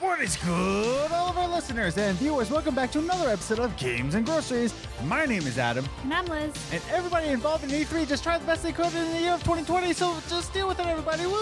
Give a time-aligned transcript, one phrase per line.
[0.00, 2.50] What is good, all of our listeners and viewers?
[2.50, 4.72] Welcome back to another episode of Games and Groceries.
[5.04, 6.52] My name is Adam, And I'm Liz.
[6.72, 9.40] and everybody involved in E3 just tried the best they could in the year of
[9.42, 11.26] 2020, so just deal with it, everybody.
[11.26, 11.32] Woo!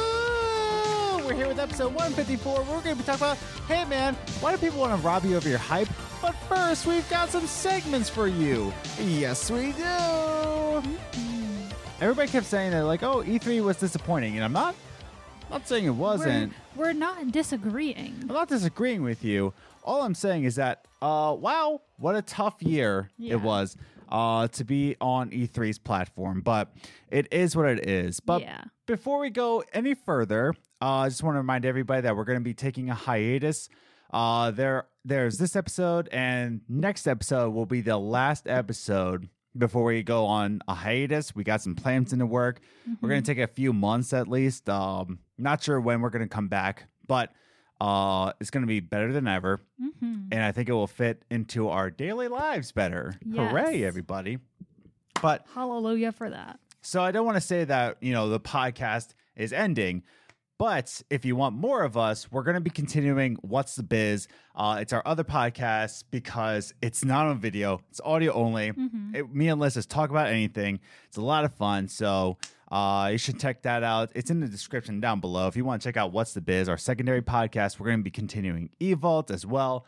[1.27, 2.60] We're here with episode 154.
[2.60, 3.37] We're going to be talking about,
[3.69, 5.88] hey man, why do people want to rob you of your hype?
[6.23, 8.73] But first, we've got some segments for you.
[9.02, 9.82] Yes, we do.
[9.82, 11.68] Mm-hmm.
[12.01, 14.74] Everybody kept saying that, like, oh, E3 was disappointing, and I'm not,
[15.51, 16.52] not saying it wasn't.
[16.77, 18.15] We're, not disagreeing.
[18.23, 19.53] I'm not disagreeing with you.
[19.85, 23.35] All I'm saying is that, uh, wow, what a tough year Yeah.
[23.35, 23.77] it was
[24.09, 26.41] uh, to be on E3's platform.
[26.41, 26.73] But
[27.11, 28.21] it is what it is.
[28.21, 28.62] But Yeah.
[28.87, 32.39] before we go any further, uh, I just want to remind everybody that we're going
[32.39, 33.69] to be taking a hiatus.
[34.13, 40.02] Uh, there, there's this episode, and next episode will be the last episode before we
[40.02, 41.35] go on a hiatus.
[41.35, 42.61] We got some plans in the work.
[43.01, 44.68] We're going to take a few months at least.
[44.68, 47.32] Um, not sure when we're going to come back, but
[47.80, 49.60] uh, it's going to be better than ever.
[49.78, 53.15] hmm And I think it will fit into our daily lives better.
[53.34, 54.38] Hooray, everybody.
[55.23, 56.59] But Hallelujah for that.
[56.82, 60.02] so I don't want to say that, you know, the podcast is ending,
[60.59, 64.28] but if you want more of us, we're going to be continuing What's the Biz.
[64.54, 68.72] Uh, it's our other podcast because it's not on video, it's audio only.
[68.72, 69.15] Mhm.
[69.15, 70.81] It, me and Liz just talk about anything.
[71.09, 71.88] It's a lot of fun.
[71.88, 72.38] So
[72.70, 74.10] uh, you should check that out.
[74.14, 75.47] It's in the description down below.
[75.47, 78.04] If you want to check out What's the Biz, our secondary podcast, we're going to
[78.04, 79.86] be continuing Evault as well.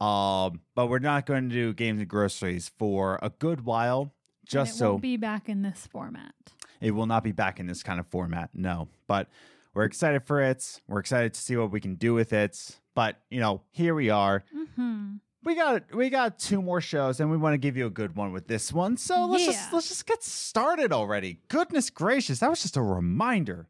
[0.00, 4.12] Um, but we're not going to do games and groceries for a good while.
[4.46, 6.32] Just it so won't be back in this format.
[6.80, 8.88] it will not be back in this kind of format, no.
[9.06, 9.28] But
[9.74, 10.80] we're excited for it.
[10.88, 12.78] We're excited to see what we can do with it.
[12.94, 14.44] But you know, here we are.
[14.54, 17.90] hmm We got we got two more shows, and we want to give you a
[17.90, 18.96] good one with this one.
[18.96, 21.38] So let's just let's just get started already.
[21.48, 23.68] Goodness gracious, that was just a reminder.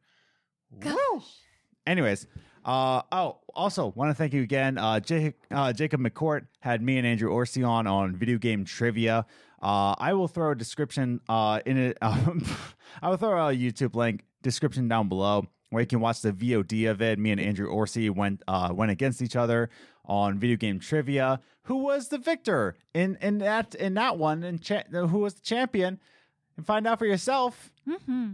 [0.70, 1.22] Woo.
[1.86, 2.26] Anyways,
[2.64, 4.78] uh oh, also want to thank you again.
[4.78, 9.26] Uh, Jake, uh, Jacob McCourt had me and Andrew Orsi on on video game trivia.
[9.62, 11.98] Uh, I will throw a description uh in it.
[12.00, 12.44] Um,
[13.02, 16.90] I will throw a YouTube link description down below where you can watch the VOD
[16.90, 17.18] of it.
[17.18, 19.70] Me and Andrew Orsi went uh went against each other
[20.08, 21.40] on video game trivia.
[21.64, 24.42] Who was the victor in in that in that one?
[24.42, 26.00] And cha- who was the champion?
[26.56, 27.70] And find out for yourself.
[27.86, 28.28] hmm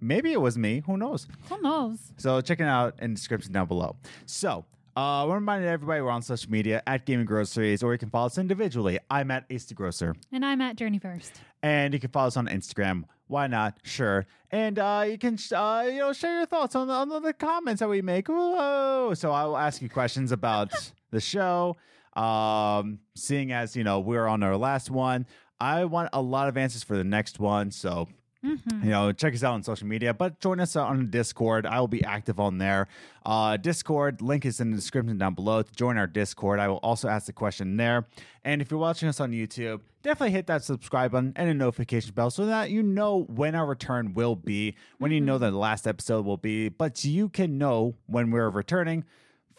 [0.00, 0.82] Maybe it was me.
[0.86, 1.26] Who knows?
[1.48, 1.98] Who knows?
[2.18, 3.96] So check it out in the description down below.
[4.26, 4.64] So
[4.96, 8.26] uh, we're reminding everybody we're on social media at Gaming Groceries, or you can follow
[8.26, 9.00] us individually.
[9.10, 11.40] I'm at Ace the Grocer, And I'm at Journey First.
[11.64, 13.04] and you can follow us on Instagram.
[13.26, 13.78] Why not?
[13.82, 14.24] Sure.
[14.52, 17.80] And uh, you can uh, you know share your thoughts on the, on the comments
[17.80, 18.28] that we make.
[18.28, 19.12] Whoa!
[19.14, 20.72] So I will ask you questions about
[21.10, 21.76] the show.
[22.14, 25.26] Um, seeing as you know we're on our last one,
[25.60, 27.70] I want a lot of answers for the next one.
[27.70, 28.08] So
[28.42, 28.54] hmm
[28.84, 31.66] you know check us out on social media but join us on discord.
[31.66, 32.86] I will be active on there.
[33.26, 35.62] Uh discord link is in the description down below.
[35.62, 38.06] To join our discord i will also ask the question there.
[38.44, 42.12] And if you're watching us on youtube definitely hit that subscribe button and a notification
[42.14, 45.58] bell so that you know when our return will be when you know that the
[45.58, 49.04] last episode will be but you can know when we're returning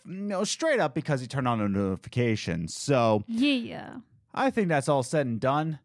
[0.05, 3.97] you know straight up because he turned on a notification so Yeah.
[4.33, 5.79] I think that's all said and done.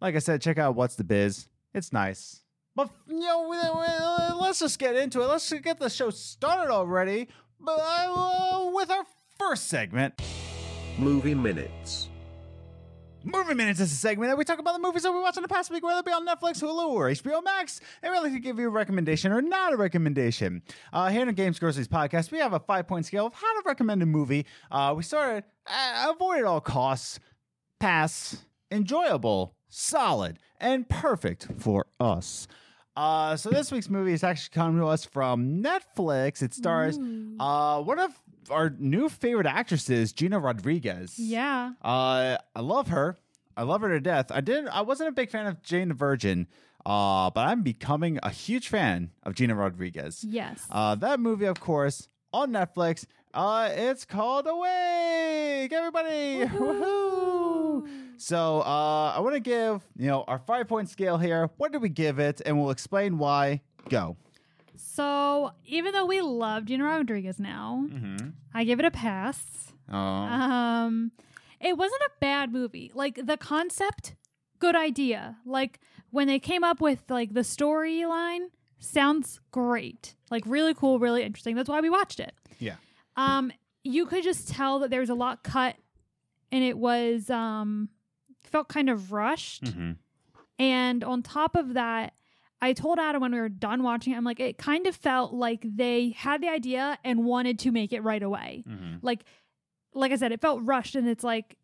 [0.00, 1.46] Like I said, check out What's the Biz.
[1.74, 2.40] It's nice.
[2.74, 5.26] But, you know, we- we- let's just get into it.
[5.26, 7.28] Let's get the show started already
[7.60, 9.04] but, uh, with our
[9.38, 10.14] first segment.
[10.98, 12.09] Movie Minutes.
[13.22, 15.42] Movie Minutes is a segment that we talk about the movies that we watched in
[15.42, 18.32] the past week, whether it be on Netflix, Hulu, or HBO Max, and we like
[18.32, 20.62] to give you a recommendation or not a recommendation.
[20.92, 23.60] Uh, here in the Games Groceries podcast, we have a five point scale of how
[23.60, 24.46] to recommend a movie.
[24.70, 27.20] Uh, we started uh, avoid at all costs,
[27.78, 32.48] pass, enjoyable, solid, and perfect for us.
[32.96, 36.42] Uh, so this week's movie is actually coming to us from Netflix.
[36.42, 36.98] It stars
[37.38, 38.12] uh, one of
[38.48, 41.18] our new favorite actress is Gina Rodriguez.
[41.18, 41.72] Yeah.
[41.82, 43.18] Uh, I love her.
[43.56, 44.30] I love her to death.
[44.30, 44.68] I didn't.
[44.68, 46.46] I wasn't a big fan of Jane the Virgin.
[46.86, 50.24] Uh, but I'm becoming a huge fan of Gina Rodriguez.
[50.24, 50.66] Yes.
[50.70, 53.04] Uh, that movie, of course, on Netflix.
[53.34, 55.72] Uh, it's called Awake.
[55.72, 57.86] Everybody, woohoo!
[58.16, 61.48] So, uh, I want to give you know our five point scale here.
[61.56, 62.40] What did we give it?
[62.44, 63.60] And we'll explain why.
[63.88, 64.16] Go.
[64.82, 68.30] So even though we love Gina Rodriguez now, Mm-hmm.
[68.54, 69.72] I give it a pass.
[69.90, 69.96] Oh.
[69.96, 71.12] Um,
[71.60, 72.90] it wasn't a bad movie.
[72.94, 74.14] Like the concept,
[74.58, 75.36] good idea.
[75.44, 75.80] Like
[76.10, 78.46] when they came up with like the storyline,
[78.78, 80.14] sounds great.
[80.30, 81.54] Like really cool, really interesting.
[81.56, 82.32] That's why we watched it.
[82.58, 82.76] Yeah.
[83.16, 83.52] Um,
[83.84, 85.76] you could just tell that there was a lot cut,
[86.50, 87.88] and it was um
[88.42, 89.64] felt kind of rushed.
[89.64, 89.92] Mm-hmm.
[90.58, 92.12] And on top of that,
[92.62, 95.32] I told Adam when we were done watching it, I'm like, it kind of felt
[95.32, 98.64] like they had the idea and wanted to make it right away.
[98.68, 98.96] Mm-hmm.
[99.02, 99.24] Like
[99.92, 101.56] like I said, it felt rushed, and it's like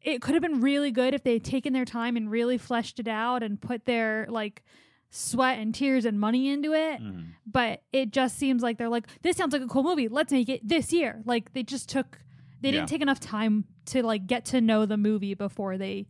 [0.00, 3.00] it could have been really good if they had taken their time and really fleshed
[3.00, 4.62] it out and put their like
[5.10, 7.00] sweat and tears and money into it.
[7.00, 7.26] Mhm.
[7.46, 10.08] But it just seems like they're like, this sounds like a cool movie.
[10.08, 11.22] Let's make it this year.
[11.24, 12.18] Like they just took,
[12.60, 12.80] they Yeah.
[12.80, 16.06] didn't take enough time to like get to know the movie before they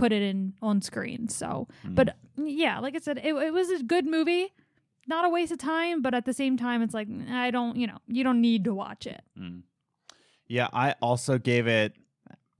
[0.00, 1.28] put it in on screen.
[1.28, 1.94] So, Mm.
[1.94, 4.52] but yeah, like I said, it, it was a good movie.
[5.06, 7.86] Not a waste of time, but at the same time, it's like I don't, you
[7.86, 9.22] know, you don't need to watch it.
[9.38, 9.62] Mm.
[10.46, 11.94] Yeah, I also gave it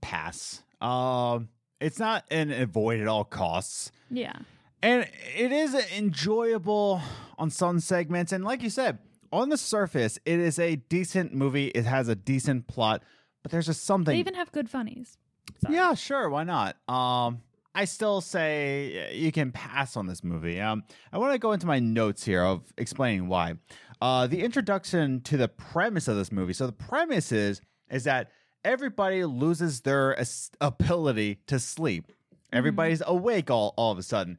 [0.01, 0.63] pass.
[0.81, 1.49] Um,
[1.79, 4.33] it's not an avoid at all costs, Yeah,
[4.81, 5.07] and
[5.37, 7.01] it is enjoyable
[7.37, 8.31] on some segments.
[8.31, 8.99] And like you said,
[9.31, 11.67] on the surface, it is a decent movie.
[11.67, 13.03] It has a decent plot,
[13.43, 14.13] but there's just something.
[14.13, 15.17] they even have good funnies.
[15.59, 15.75] Sorry.
[15.75, 16.29] Yeah, sure.
[16.29, 16.77] Why not?
[16.87, 17.41] Um,
[17.73, 20.59] I still say you can pass on this movie.
[20.59, 23.55] Um, I want to go into my notes here of explaining why.
[24.01, 26.53] Uh, the introduction to the premise of this movie.
[26.53, 28.31] So the premise is is that
[28.65, 32.11] everybody loses their as- ability to sleep.
[32.53, 34.37] Everybody's awake all, all of a sudden.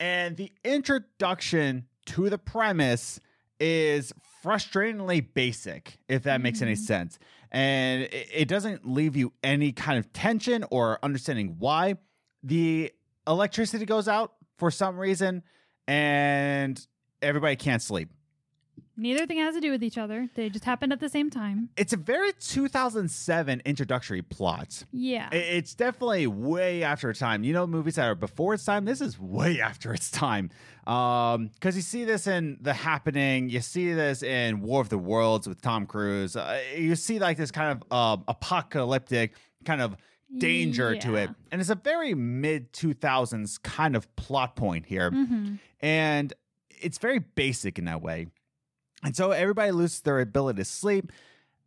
[0.00, 3.20] And the introduction to the premise
[3.60, 4.12] is
[4.44, 6.78] frustratingly basic, if that makes any Mhm.
[6.78, 7.18] sense.
[7.54, 11.94] And it, doesn't leave you any kind of tension or understanding why.
[12.42, 12.92] The
[13.28, 15.44] electricity goes out for some reason,
[15.86, 16.84] and
[17.22, 18.10] everybody can't sleep.
[18.96, 20.28] Neither thing has to do with each other.
[20.34, 21.70] They just happened at the same time.
[21.76, 24.84] It's a very 2007 introductory plot.
[24.92, 25.28] Yeah.
[25.32, 27.42] It's definitely way after its time.
[27.44, 28.84] You know, movies that are before its time.
[28.84, 30.50] This is way after its time.
[30.86, 33.48] Um, because you see this in The Happening.
[33.48, 36.36] You see this in War of the Worlds with Tom Cruise.
[36.36, 39.96] Uh, you see like this kind of uh, apocalyptic kind of
[40.38, 45.58] danger to it, and it's a very mid 2000s kind of plot point here Mhm.
[45.80, 46.32] and
[46.70, 48.26] it's very basic in that way.
[49.04, 51.12] And so everybody loses their ability to sleep,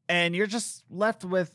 [0.10, 1.54] and you're just left with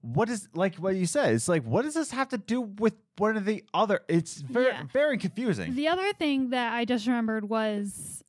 [0.00, 1.34] what is like what you said.
[1.34, 4.00] It's like what does this have to do with one of the other?
[4.08, 4.82] It's very Yeah.
[4.92, 5.74] very confusing.
[5.74, 8.22] The other thing that I just remembered was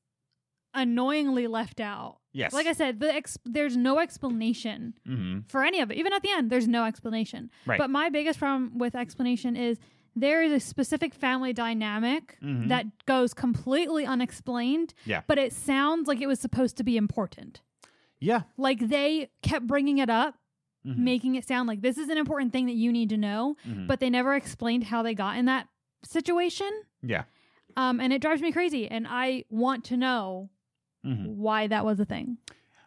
[0.73, 2.17] annoyingly left out.
[2.31, 5.97] yes, Like I said, the ex- there's no explanation hmm for any of it.
[5.97, 7.49] Even at the end, there's no explanation.
[7.65, 7.79] Right.
[7.79, 9.79] But my biggest problem with explanation is
[10.19, 12.67] there is a specific family dynamic Mhm.
[12.69, 14.93] that goes completely unexplained.
[15.05, 15.21] Yeah.
[15.27, 17.61] But it sounds like it was supposed to be important.
[18.21, 20.35] yeah, Like they kept bringing it up,
[20.85, 20.97] Mhm.
[20.97, 23.87] making it sound like this is an important thing that you need to know, Mhm.
[23.87, 25.69] but they never explained how they got in that
[26.03, 26.69] situation.
[27.01, 27.23] yeah.
[27.77, 28.89] Um, and it drives me crazy.
[28.89, 30.49] And I want to know
[31.05, 31.27] Mhm.
[31.35, 32.37] why that was a thing.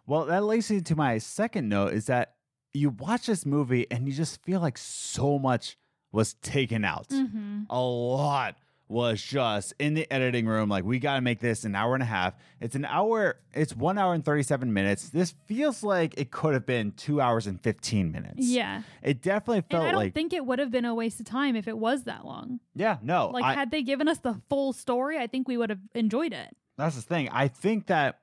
[0.06, 2.34] Well, that leads me to my second note is that
[2.74, 5.78] you watch this movie and you just feel like so much
[6.12, 7.08] was taken out.
[7.08, 7.62] Mm-hmm.
[7.70, 8.56] a lot
[8.88, 12.02] was just in the editing room like we got to make this an hour and
[12.02, 16.30] a half it's an hour it's one hour and 37 minutes this feels like it
[16.30, 18.82] could have been two hours and 15 minutes Yeah.
[19.02, 21.24] it definitely And felt I don't like think it would have been a waste of
[21.26, 22.60] time if it was that long.
[22.74, 25.70] yeah no Like, I- had they given us the full story, I think we would
[25.70, 26.54] have enjoyed it.
[26.76, 28.18] that's the thing i think that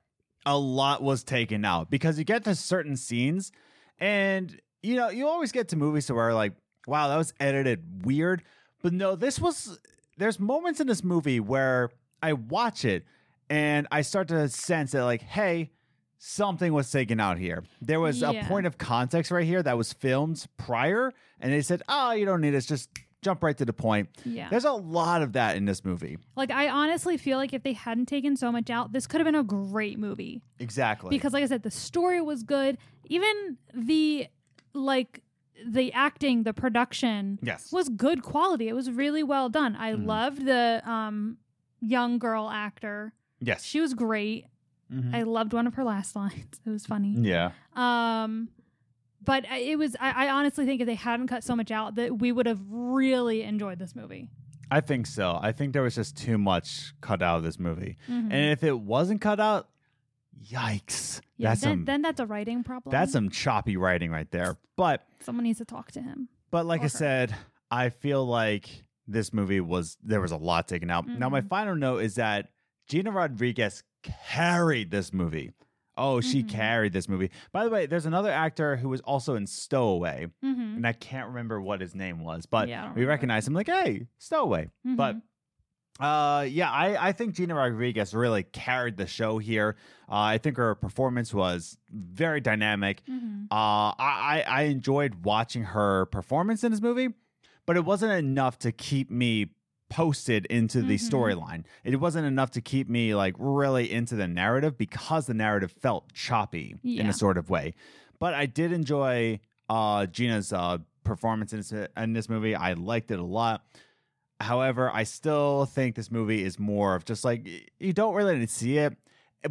[0.46, 3.52] a lot was taken out because you get to certain scenes
[4.00, 6.54] and you know you always get to movies where like
[6.90, 8.44] wow that was edited weird
[8.82, 9.80] but no this was
[10.18, 11.90] there's moments in this movie where
[12.22, 13.04] i watch it
[13.50, 15.70] and i start to sense that like hey
[16.18, 19.94] something was taken out here there was a point of context right here that was
[19.94, 22.90] filmed prior and they said oh you don't need this just
[23.22, 24.50] jump right to the point Yeah.
[24.50, 27.74] there's a lot of that in this movie like, I honestly feel like if they
[27.74, 30.42] hadn't taken so much out, this could have been a great movie.
[30.58, 32.78] exactly Because, like I said, the story was good.
[33.10, 34.28] Even the,
[34.74, 35.22] like,
[35.68, 38.68] the acting, the production yes was good quality.
[38.68, 39.76] It was really well done.
[39.76, 40.06] I Mhm.
[40.06, 41.38] loved the um,
[41.82, 43.14] young girl actor.
[43.40, 44.46] yes She was great.
[44.92, 45.14] Mhm.
[45.14, 46.60] I loved one of her last lines.
[46.66, 47.16] It was funny.
[47.20, 48.50] yeah Um,
[49.24, 49.96] but it was.
[50.00, 52.62] I, I honestly think if they hadn't cut so much out, that we would have
[52.70, 54.30] really enjoyed this movie.
[54.72, 55.38] I think so.
[55.42, 57.98] I think there was just too much cut out of this movie.
[58.08, 58.32] Mhm.
[58.32, 59.68] And if it wasn't cut out,
[60.50, 61.22] yikes.
[61.38, 62.92] yeah, that's then, some then that's a writing problem.
[62.92, 64.58] that's some choppy writing right there.
[64.76, 66.30] But someone needs to talk to him.
[66.52, 66.90] but like I her.
[66.90, 67.36] said,
[67.72, 71.08] I feel like this movie was there was a lot taken out.
[71.08, 71.50] Now my Mhm.
[71.50, 72.50] final note is that
[72.88, 75.52] Gina Rodriguez carried this movie.
[75.98, 76.50] Oh, she Mhm.
[76.50, 77.30] carried this movie.
[77.52, 80.78] By the way, there's another actor who was also in Stowaway, Mm-hmm.
[80.78, 84.08] and I can't remember what his name was, but Yeah, we recognize him like, hey,
[84.18, 84.70] Stowaway.
[84.86, 85.18] But
[86.00, 89.76] uh, yeah, I, I think Gina Rodriguez really carried the show here.
[90.10, 93.02] Uh, I think her performance was very dynamic.
[93.06, 97.10] hmm Uh, I, I enjoyed watching her performance in this movie,
[97.66, 99.48] but it wasn't enough to keep me
[99.90, 101.10] posted into the Mhm.
[101.10, 101.64] storyline.
[101.84, 106.14] It wasn't enough to keep me like really into the narrative because the narrative felt
[106.14, 107.74] choppy in a sort of way.
[108.20, 112.56] But I did enjoy uh, Gina's uh, performance in this, in this movie.
[112.56, 113.66] I liked it a lot.
[114.42, 117.48] However, I still think this movie is more of just like
[117.80, 118.96] you don't really need to see it,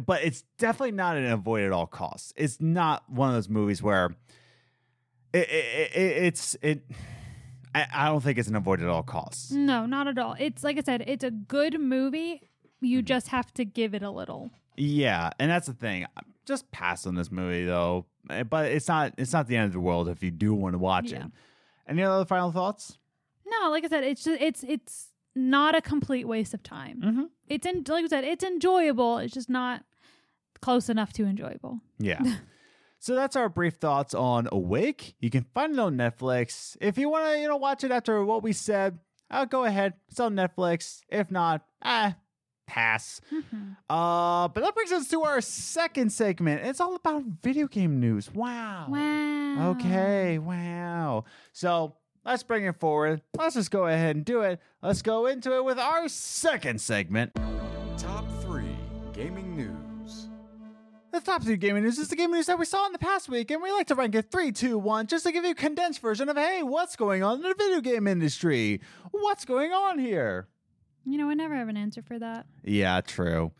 [0.05, 2.33] but it's definitely not an avoid at all costs.
[2.35, 4.15] It's not one of those movies where
[5.33, 6.81] it, it, it it's it.
[7.75, 9.51] I, I don't think it's an avoid at all costs.
[9.51, 10.35] No, not at all.
[10.39, 12.35] It's like I said, it's a good movie.
[12.35, 12.85] Mm-hmm.
[12.85, 14.49] You just have to give it a little.
[14.75, 16.05] Yeah, and that's the thing.
[16.45, 18.05] Just pass on this movie though.
[18.29, 20.73] Eh, But it's not it's not the end of the world if you do want
[20.73, 21.25] to watch Yeah.
[21.25, 21.31] it.
[21.87, 22.97] Any other final thoughts?
[23.49, 27.01] No, like I said, it's just it's it's not a complete waste of time.
[27.03, 27.23] Mm-hmm.
[27.47, 29.17] It's in like I said, it's enjoyable.
[29.17, 29.83] It's just not
[30.61, 31.79] close enough to enjoyable.
[31.97, 32.21] Yeah.
[32.99, 35.15] so that's our brief thoughts on Awake.
[35.19, 36.77] You can find it on Netflix.
[36.81, 38.99] If you want to, you know, watch it after what we said,
[39.31, 39.93] uh, go ahead.
[40.09, 41.01] It's on Netflix.
[41.09, 42.15] If not, ah,
[42.67, 43.21] pass.
[43.89, 46.63] Uh, but that brings us to our second segment.
[46.63, 48.31] It's all about video game news.
[48.31, 48.85] Wow.
[48.89, 49.71] Wow.
[49.71, 51.25] Okay, wow.
[51.53, 51.95] So
[52.25, 53.21] let's bring it forward.
[53.37, 54.59] Let's just go ahead and do it.
[54.81, 57.35] Let's go into it with our second segment.
[57.97, 58.63] Top 3
[59.13, 59.79] Gaming News.
[61.11, 63.29] The top three gaming news is the gaming news that we saw in the past
[63.29, 65.55] week, and we like to rank it three, two, one, just to give you a
[65.55, 68.79] condensed version of hey, what's going on in the video game industry?
[69.09, 70.47] What's going on here?
[71.05, 72.45] You know, I never have an answer for that.
[72.63, 73.51] Yeah, true.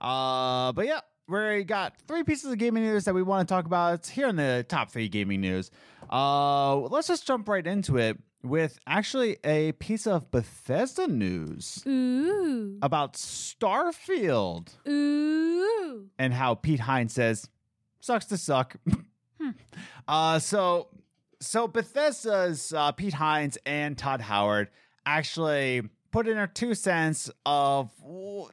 [0.00, 3.66] Uh, but yeah, we got three pieces of gaming news that we want to talk
[3.66, 3.94] about.
[3.94, 5.70] It's here in the top three gaming news.
[6.10, 12.78] Uh, let's just jump right into it with actually a piece of Bethesda news Ooh.
[12.82, 16.08] about Starfield Ooh.
[16.18, 17.48] and how Pete Hines says,
[18.00, 18.76] "Sucks to suck."
[20.08, 20.88] Uh, so
[21.40, 24.68] so Bethesda's uh, Pete Hines and Todd Howard
[25.06, 28.48] actually put in their two cents of w-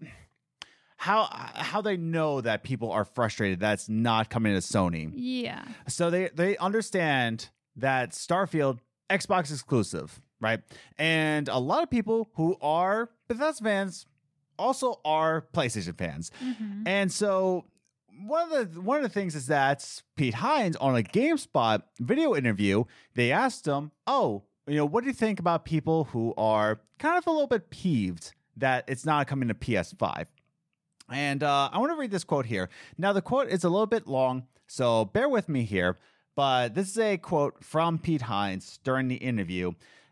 [0.97, 1.25] how
[1.55, 5.11] how they know that people are frustrated that's not coming to Sony.
[5.13, 5.63] Yeah.
[5.87, 10.61] So they they understand that Starfield Xbox exclusive, right?
[10.97, 14.05] And a lot of people who are Bethesda fans
[14.57, 16.31] also are PlayStation fans.
[16.41, 16.83] Mhm.
[16.87, 17.65] And so
[18.25, 22.35] one of the one of the things is that Pete Hines on a GameSpot video
[22.35, 22.85] interview,
[23.15, 27.17] they asked him, "Oh, you know, what do you think about people who are kind
[27.17, 30.27] of a little bit peeved that it's not coming to PS5?"
[31.09, 32.69] And uh, I want to read this quote here.
[32.97, 35.97] Now, the quote is a little bit long, so bear with me here.
[36.35, 39.71] But this is a quote from Pete Hines during the interview.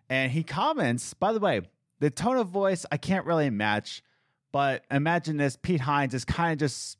[0.09, 1.62] And he comments, by the way,
[2.00, 4.03] the tone of voice I can't really match,
[4.51, 6.97] but imagine this Pete Hines is kind of just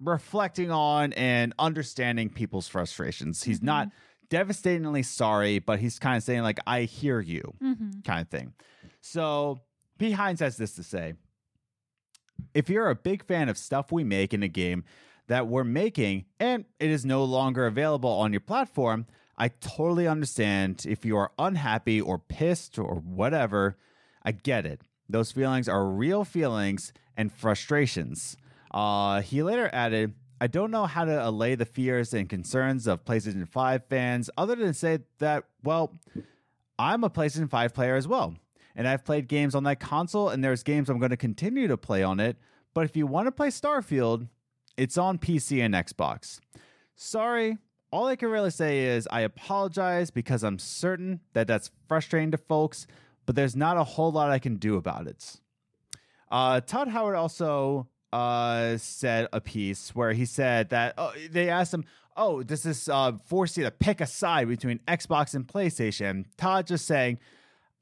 [0.00, 3.42] reflecting on and understanding people's frustrations.
[3.44, 3.88] He's not
[4.28, 8.04] devastatingly sorry, but he's kind of saying, like, I hear you, Mhm.
[8.04, 8.52] kind of thing.
[9.00, 9.60] So
[9.98, 11.14] Pete Hines has this to say
[12.54, 14.84] if you're a big fan of stuff we make in a game
[15.28, 19.06] that we're making and it is no longer available on your platform,
[19.38, 23.76] I totally understand if you are unhappy or pissed or whatever.
[24.22, 24.80] I get it.
[25.08, 28.36] Those feelings are real feelings and frustrations.
[28.72, 33.04] Uh, he later added, I don't know how to allay the fears and concerns of
[33.04, 35.98] PlayStation 5 fans other than say that, well,
[36.78, 38.34] I'm a PlayStation 5 player as well.
[38.76, 41.78] And I've played games on that console, and there's games I'm going to continue to
[41.78, 42.36] play on it.
[42.74, 44.28] But if you want to play Starfield,
[44.76, 46.40] it's on PC and Xbox.
[46.94, 47.56] Sorry,
[47.90, 52.36] all I can really say is I apologize because I'm certain that that's frustrating to
[52.36, 52.86] folks,
[53.24, 55.40] but there's not a whole lot I can do about it.
[56.30, 61.72] Uh, Todd Howard also uh, said a piece where he said that oh, they asked
[61.72, 61.84] him,
[62.16, 66.66] "Oh, does this uh, force you to pick a side between Xbox and PlayStation?" Todd
[66.66, 67.18] just saying,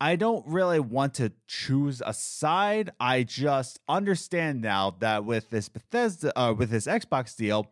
[0.00, 2.90] "I don't really want to choose a side.
[3.00, 7.66] I just understand now that with this Bethesda, uh, with this Xbox deal."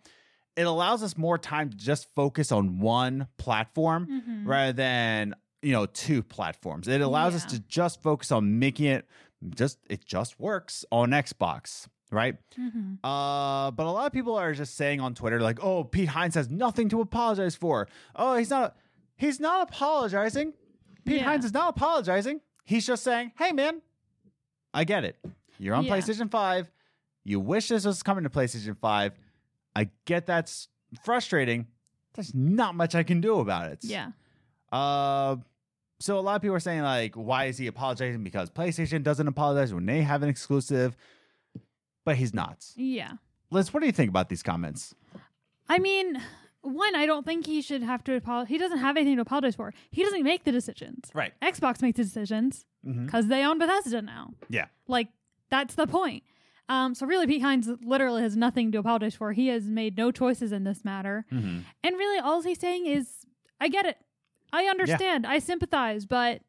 [0.54, 4.46] It allows us more time to just focus on one platform Mhm.
[4.46, 6.88] rather than you know two platforms.
[6.88, 9.06] It allows us to just focus on making it
[9.54, 12.36] just it just works on Xbox, right?
[12.58, 12.98] Mhm.
[13.02, 16.34] Uh, but a lot of people are just saying on Twitter like, "Oh, Pete Hines
[16.34, 18.76] has nothing to apologize for." Oh, he's not
[19.16, 20.52] he's not apologizing.
[21.04, 21.24] Pete Yeah.
[21.24, 22.40] Hines is not apologizing.
[22.64, 23.82] He's just saying, "Hey, man,
[24.72, 25.16] I get it.
[25.58, 25.92] You're on Yeah.
[25.96, 26.70] PlayStation Five.
[27.24, 29.12] You wish this was coming to PlayStation Five.
[29.74, 30.68] I get that's
[31.04, 31.66] frustrating.
[32.14, 34.12] There's not much I can do about it." Yeah.
[34.70, 35.36] Uh,
[36.00, 38.24] so a lot of people are saying like, why is he apologizing?
[38.24, 40.96] Because PlayStation doesn't apologize when they have an exclusive,
[42.04, 42.64] but he's not.
[42.74, 43.12] Yeah.
[43.50, 44.94] Liz, what do you think about these comments?
[45.68, 46.20] I mean,
[46.62, 48.48] one, I don't think he should have to apologize.
[48.48, 49.72] He doesn't have anything to apologize for.
[49.90, 51.10] He doesn't make the decisions.
[51.12, 51.32] Right.
[51.42, 54.30] Xbox makes the decisions because they own Bethesda now.
[54.48, 54.66] Yeah.
[54.88, 55.08] Like,
[55.50, 56.22] that's the point.
[56.68, 59.32] Um, so really, Pete Hines literally has nothing to apologize for.
[59.32, 61.26] He has made no choices in this matter.
[61.32, 61.58] Mm-hmm.
[61.84, 63.08] And really, all he's saying is,
[63.60, 63.98] I get it.
[64.52, 65.26] I understand.
[65.26, 66.42] I sympathize, but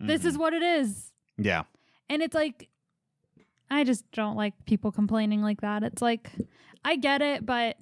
[0.00, 1.12] this is what it is.
[1.36, 1.64] yeah.
[2.10, 2.68] And it's like,
[3.70, 5.82] I just don't like people complaining like that.
[5.82, 6.30] It's like,
[6.84, 7.76] I get it, but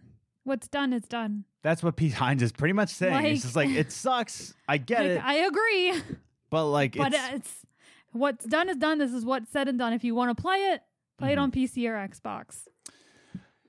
[0.44, 1.44] what's done is done.
[1.62, 3.14] That's what Pete Hines is pretty much saying.
[3.14, 4.54] Like- it's just like it sucks.
[4.68, 6.02] I get Like, it, I agree,
[6.50, 7.66] but like but it's, it's
[8.12, 8.98] what's done is done.
[8.98, 9.92] This is what's said and done.
[9.92, 10.82] If you want to play it,
[11.18, 11.42] play it Mhm.
[11.42, 12.66] on PC or Xbox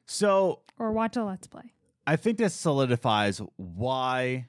[0.05, 1.71] so or watch a Let's Play.
[2.05, 4.47] I think this solidifies why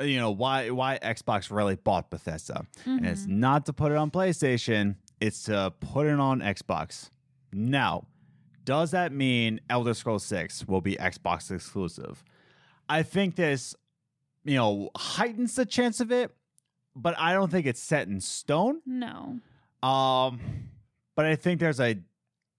[0.00, 2.66] you know why why Xbox really bought Bethesda.
[2.84, 3.28] And it's Mhm.
[3.28, 7.10] not to put it on PlayStation, it's to put it on Xbox.
[7.52, 8.06] Now,
[8.64, 12.22] does that mean Elder Scrolls 6 will be Xbox exclusive?
[12.88, 13.74] I think this
[14.44, 16.34] you know heightens the chance of it,
[16.96, 18.80] but I don't think it's set in stone.
[18.86, 19.38] No,
[19.82, 20.40] Um
[21.14, 21.98] but I think there's a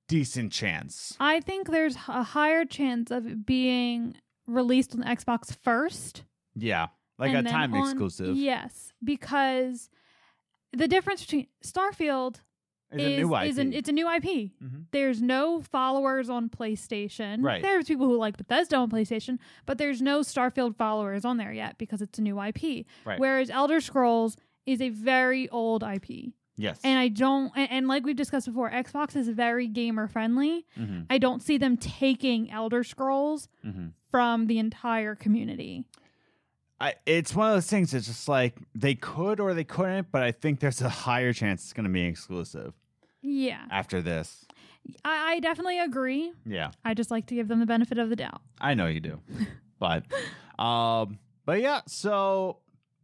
[0.08, 1.16] decent chance.
[1.20, 6.24] I think there's a higher chance of it being released on Xbox first.
[6.56, 6.88] Yeah.
[7.18, 8.36] Like a time on- exclusive.
[8.36, 9.90] Yes, because
[10.72, 12.42] the difference between Starfield
[12.94, 13.46] It's is, a new IP.
[13.50, 14.52] is an, it's a new IP.
[14.64, 14.86] Mhm.
[14.92, 17.44] There's no followers on PlayStation.
[17.44, 17.62] Right.
[17.62, 21.78] There's people who like Bethesda on PlayStation, but there's no Starfield followers on there yet
[21.78, 22.86] because it's a new IP.
[23.06, 23.20] Right.
[23.20, 26.34] Whereas Elder Scrolls is a very old IP.
[26.56, 26.80] Yes.
[26.84, 30.66] And I don't and, and like we've discussed before, Xbox is very gamer friendly.
[30.80, 31.08] Mhm.
[31.10, 33.94] I don't see them taking Elder Scrolls Mhm.
[34.12, 35.86] from the entire community.
[36.80, 37.94] I, it's one of those things.
[37.94, 41.64] It's just like they could or they couldn't, but I think there's a higher chance
[41.64, 42.74] it's going to be exclusive
[43.24, 43.66] Yeah.
[43.72, 44.46] after this.
[45.06, 46.34] I, I definitely agree.
[46.46, 48.42] Yeah, I just like to give them the benefit of the doubt.
[48.60, 49.22] I know you do,
[49.80, 50.04] but
[50.60, 51.82] um, but yeah.
[51.88, 52.60] So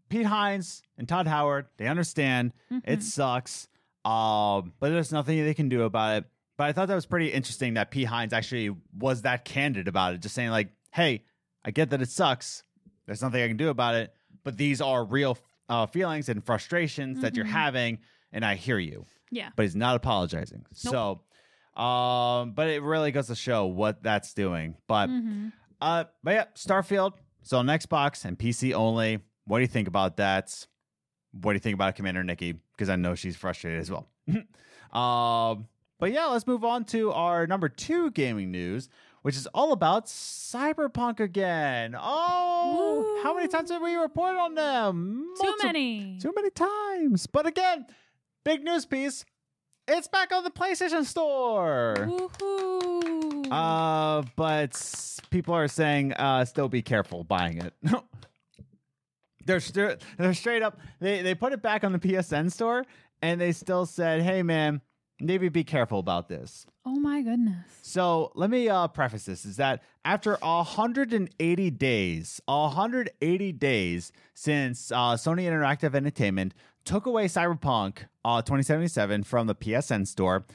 [0.10, 3.04] Pete Hines and Todd Howard, they understand it Mhm.
[3.04, 3.68] sucks,
[4.06, 6.26] um, but there's nothing they can do about it.
[6.58, 10.14] But I thought that was pretty interesting that Pete Hines actually was that candid about
[10.16, 11.24] it, just saying like, "Hey,
[11.64, 12.64] I get that it sucks.
[13.06, 14.14] There's nothing I can do about it,
[14.44, 15.38] but these are real
[15.70, 17.50] uh, feelings and frustrations that you're Mhm.
[17.52, 18.00] having,
[18.34, 19.50] and I hear you." Yeah.
[19.56, 20.66] But he's not apologizing.
[20.74, 21.22] So,
[21.76, 24.76] um, but it really goes to show what that's doing.
[24.88, 25.50] But hmm
[25.82, 27.14] uh, but yeah, Starfield.
[27.44, 29.20] So on Xbox and PC only.
[29.46, 30.68] What do you think about that?
[31.32, 32.54] What do you think about Commander Nikki?
[32.74, 34.08] Because I know she's frustrated as well.
[34.92, 35.68] um,
[36.00, 38.90] but yeah, let's move on to our number two gaming news,
[39.22, 41.96] which is all about Cyberpunk again.
[41.98, 45.28] Oh, how many times have we reported on them?
[45.42, 46.18] Too many.
[46.22, 47.26] Too many times.
[47.28, 47.86] But again,
[48.44, 49.26] big news piece.
[49.88, 51.96] It's back on the PlayStation Store.
[51.98, 53.52] Woohoo.
[53.52, 57.74] Uh, but people are saying uh, still be careful buying it.
[59.46, 60.80] they're stra- they're straight up.
[61.00, 62.86] They they put it back on the PSN store,
[63.22, 64.82] and they still said, "Hey, man,
[65.20, 67.66] maybe be careful about this." oh my goodness.
[67.82, 75.16] So let me uh, preface this: is that after 180 days, 180 days since uh,
[75.16, 76.54] Sony Interactive Entertainment
[76.90, 80.46] took away Cyberpunk uh, 2077 from the PSN store,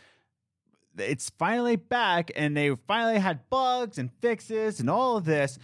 [0.99, 5.59] it's finally back, and they finally had bugs and fixes and all of this.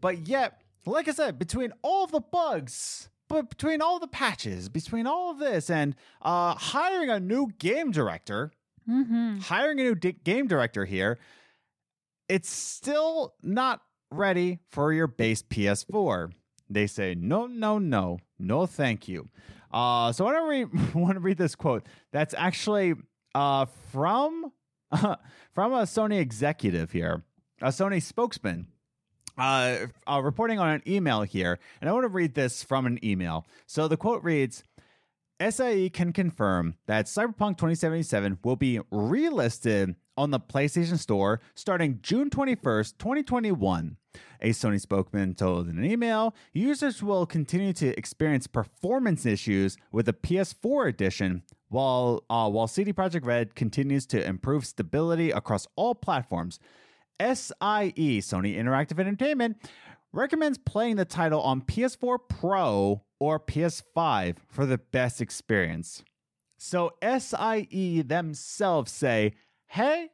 [0.00, 3.08] But yet, like I said, between all the bugs.
[3.28, 7.90] But between all the patches, between all of this, and uh, hiring a new game
[7.92, 8.52] director,
[8.88, 9.38] Mm-hmm.
[9.40, 11.18] hiring a new di- game director here,
[12.28, 16.30] it's still not ready for your base PS4.
[16.70, 19.28] They say no, no, no, no, thank you.
[19.76, 21.86] Uh, so I want to read, want to read this quote.
[22.10, 22.94] That's actually
[23.34, 24.52] uh, from
[24.90, 27.24] from a Sony executive here,
[27.60, 28.68] a Sony spokesman.
[29.36, 32.98] Uh, uh, reporting on an email here, and I want to read this from an
[33.04, 33.46] email.
[33.66, 34.64] So the quote reads
[35.38, 42.30] SIE can confirm that Cyberpunk 2077 will be relisted on the PlayStation Store starting June
[42.30, 43.98] 21st, 2021.
[44.40, 50.06] A Sony spokesman told in an email users will continue to experience performance issues with
[50.06, 55.94] the PS4 edition, while, uh, while CD Projekt Red continues to improve stability across all
[55.94, 56.58] platforms.
[57.18, 59.56] SIE, Sony Interactive Entertainment,
[60.12, 66.02] recommends playing the title on PS4 Pro or PS5 for the best experience.
[66.58, 69.34] So SIE themselves say,
[69.66, 70.10] hey,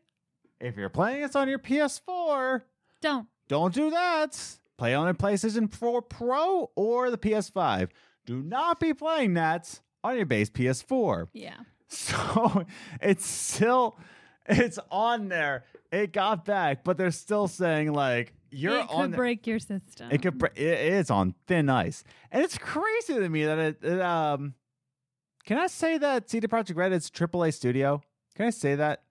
[0.61, 2.63] if you're playing this on your PS4,
[3.01, 3.27] Don't.
[3.49, 4.39] Don't do that.
[4.79, 7.89] Play on a PlayStation 4 Pro or the PS5.
[8.27, 11.29] Do not be playing that on your base PS4.
[11.33, 11.55] Yeah.
[11.89, 12.65] So
[13.03, 13.99] it's still
[14.47, 15.65] it's on there.
[15.91, 19.59] It got back, but they're still saying like you're it on could the- break your
[19.59, 20.09] system.
[20.11, 20.43] it could.
[20.57, 23.77] It is on thin ice, and it's crazy to me that it.
[23.83, 24.55] it um,
[25.45, 28.01] can I say that CD Projekt Red is AAA studio?
[28.37, 29.03] Can I say that?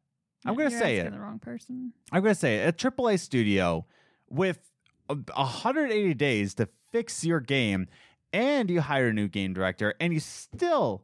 [0.43, 1.11] I'm gonna say it.
[1.11, 1.93] The wrong person.
[2.11, 2.83] I'm gonna say it.
[2.83, 3.85] A AAA studio
[4.31, 4.59] with
[5.07, 7.87] 180 days to fix your game
[8.33, 11.03] and you hire a new game director, and you still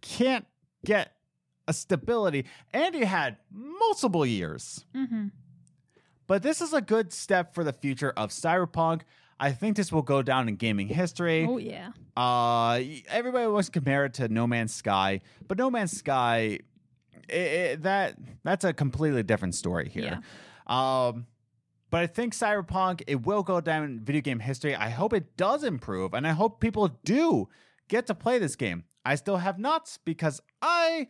[0.00, 0.46] can't
[0.84, 1.12] get
[1.66, 4.84] a stability, and you had multiple years.
[4.94, 5.28] Mm-hmm.
[6.26, 9.02] But this is a good step for the future of Cyberpunk.
[9.38, 11.46] I think this will go down in gaming history.
[11.48, 11.90] Oh yeah.
[12.16, 16.58] Uh, everybody wants to compare it to No Man's Sky, but No Man's Sky,
[17.32, 20.20] i i that that's a completely different story here.
[20.66, 21.26] Um,
[21.90, 24.74] but I think Cyberpunk it will go down in video game history.
[24.74, 27.48] I hope it does improve, and I hope people do
[27.88, 28.84] get to play this game.
[29.04, 31.08] I still have not because I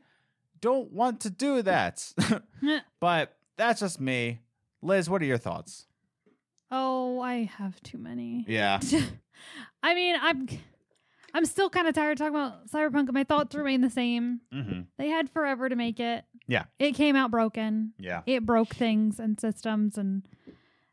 [0.61, 2.13] don't want to do that.
[3.01, 4.41] but that's just me.
[4.83, 5.87] Liz, what are your thoughts?
[6.71, 8.45] Oh, I have too many.
[8.49, 8.81] Yeah.
[9.83, 10.49] I mean, I'm
[11.33, 13.13] I'm still kind of tired talking about Cyberpunk.
[13.13, 14.41] My thoughts remain the same.
[14.53, 14.81] mm-hmm.
[14.99, 16.25] They had forever to make it.
[16.49, 16.65] Yeah.
[16.79, 17.93] It came out broken.
[17.99, 18.23] Yeah.
[18.27, 20.23] It broke things and systems and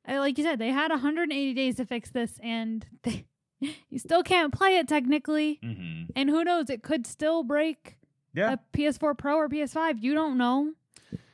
[0.08, 3.26] like you said, they had 180 days to fix this and they,
[3.90, 5.60] you still can't play it technically.
[5.64, 6.12] Mm-hmm.
[6.16, 7.98] And who knows, it could still break
[8.34, 8.54] Yeah.
[8.54, 10.02] a PS4 Pro or PS5.
[10.02, 10.74] You don't know.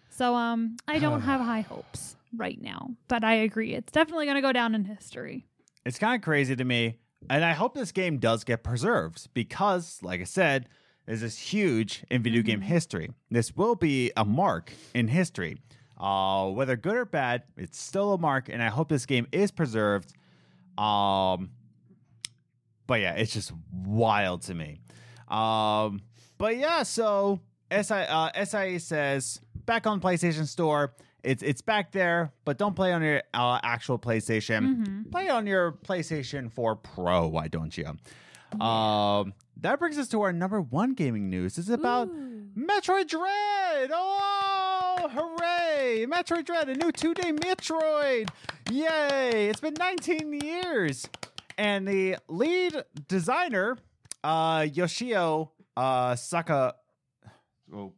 [0.09, 3.73] So um I don't have high hopes right now, but I agree.
[3.73, 5.47] It's definitely going to go down in history.
[5.85, 6.99] It's kind of crazy to me.
[7.29, 10.69] And I hope this game does get preserved because, like I said,
[11.05, 13.09] this is huge in video game history.
[13.31, 15.57] This will be a mark in history.
[15.99, 19.51] Uh, whether good or bad, it's still a mark, and I hope this game is
[19.51, 20.13] preserved.
[20.77, 21.49] Um,
[22.87, 24.79] but yeah, it's just wild to me.
[25.27, 26.01] Um,
[26.37, 30.93] but yeah, so SI, uh, SIE says back on PlayStation Store.
[31.21, 34.77] It's it's back there, but don't play on your uh, actual PlayStation.
[34.85, 35.11] Mhm.
[35.11, 37.27] Play on your PlayStation 4 Pro.
[37.27, 37.85] Why don't you?
[38.65, 41.57] Um, that brings us to our number one gaming news.
[41.57, 42.47] It's about Ooh.
[42.57, 43.91] Metroid Dread.
[43.93, 45.68] Oh, hooray!
[46.07, 48.29] Metroid Dread, a new 2D Metroid.
[48.71, 49.49] Yay!
[49.49, 51.09] It's been 19 years,
[51.57, 53.77] and the lead designer,
[54.23, 56.75] uh, Yoshio uh, Saka.
[57.73, 57.93] Oh,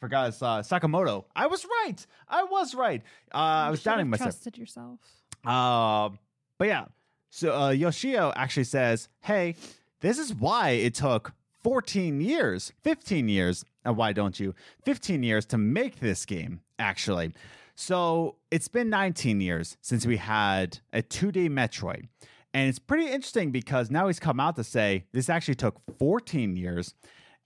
[0.00, 1.24] forgot his uh, Sakamoto.
[1.34, 2.06] I was right.
[2.28, 3.02] I was right.
[3.34, 4.30] Uh, I was doubting myself.
[4.30, 4.98] Trusted yourself.
[5.44, 6.18] Um,
[6.58, 6.86] but yeah,
[7.30, 9.56] so uh, Yoshio actually says, "Hey,
[10.00, 13.64] this is why it took 14 years, 15 years.
[13.84, 14.54] Uh, why don't you?
[14.84, 17.32] 15 years to make this game, actually.
[17.74, 22.08] So it's been 19 years since we had a 2D Metroid."
[22.56, 26.56] And it's pretty interesting because now he's come out to say this actually took 14
[26.56, 26.94] years.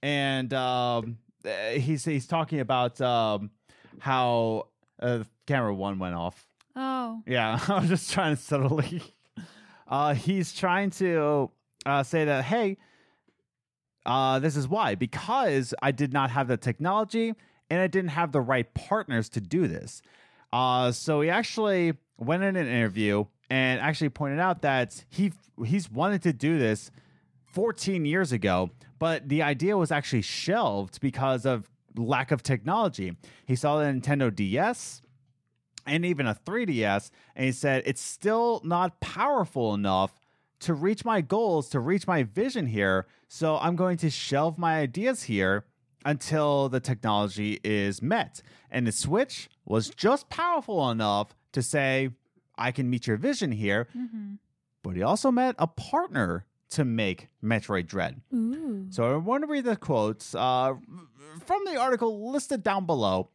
[0.05, 3.51] And um, uh, he's, he's talking about um,
[3.99, 4.69] how
[5.03, 6.47] uh, camera one went off.
[6.77, 7.23] Oh.
[7.27, 9.03] Yeah, I'm just trying to subtly.
[9.89, 11.51] Uh, he's trying to
[11.85, 12.77] uh, say that, hey,
[14.07, 14.95] uh, this is why.
[14.95, 17.35] Because I did not have the technology
[17.71, 20.03] and I didn't have the right partners to do this.
[20.53, 25.33] Uh, so he actually went in an interview and actually pointed out that he
[25.65, 26.91] he's wanted to do this
[27.53, 33.17] 14 years ago, but the idea was actually shelved because of lack of technology.
[33.47, 35.03] He saw the Nintendo DS
[35.87, 40.21] and even a 3DS, and he said it's still not powerful enough
[40.61, 43.07] to reach my goals, to reach my vision here.
[43.29, 45.65] So I'm going to shelve my ideas here
[46.05, 48.43] until the technology is met.
[48.71, 52.11] And the Switch was just powerful enough to say,
[52.57, 53.89] I can meet your vision here.
[53.97, 54.35] Mm-hmm.
[54.83, 58.21] But he also met a partner to make Metroid Dread.
[58.33, 58.87] Ooh.
[58.91, 60.75] So I want to read the quotes uh,
[61.45, 63.31] from the article listed down below,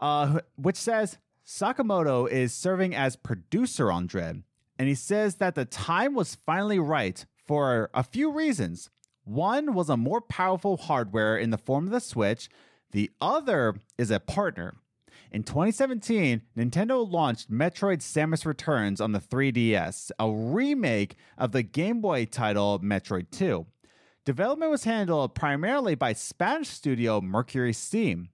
[0.00, 4.42] uh, which says Sakamoto is serving as producer on Dread,
[4.78, 8.90] and he says that the time was finally right for a few reasons.
[9.24, 12.48] One was a more powerful hardware in the form of the Switch,
[12.92, 14.76] the other is a partner.
[15.30, 22.00] In 2017, Nintendo launched Metroid Samus Returns on the 3DS, a remake of the Game
[22.00, 23.64] Boy title Metroid 2.
[24.24, 28.30] Development was handled primarily by Spanish studio Mercury Steam.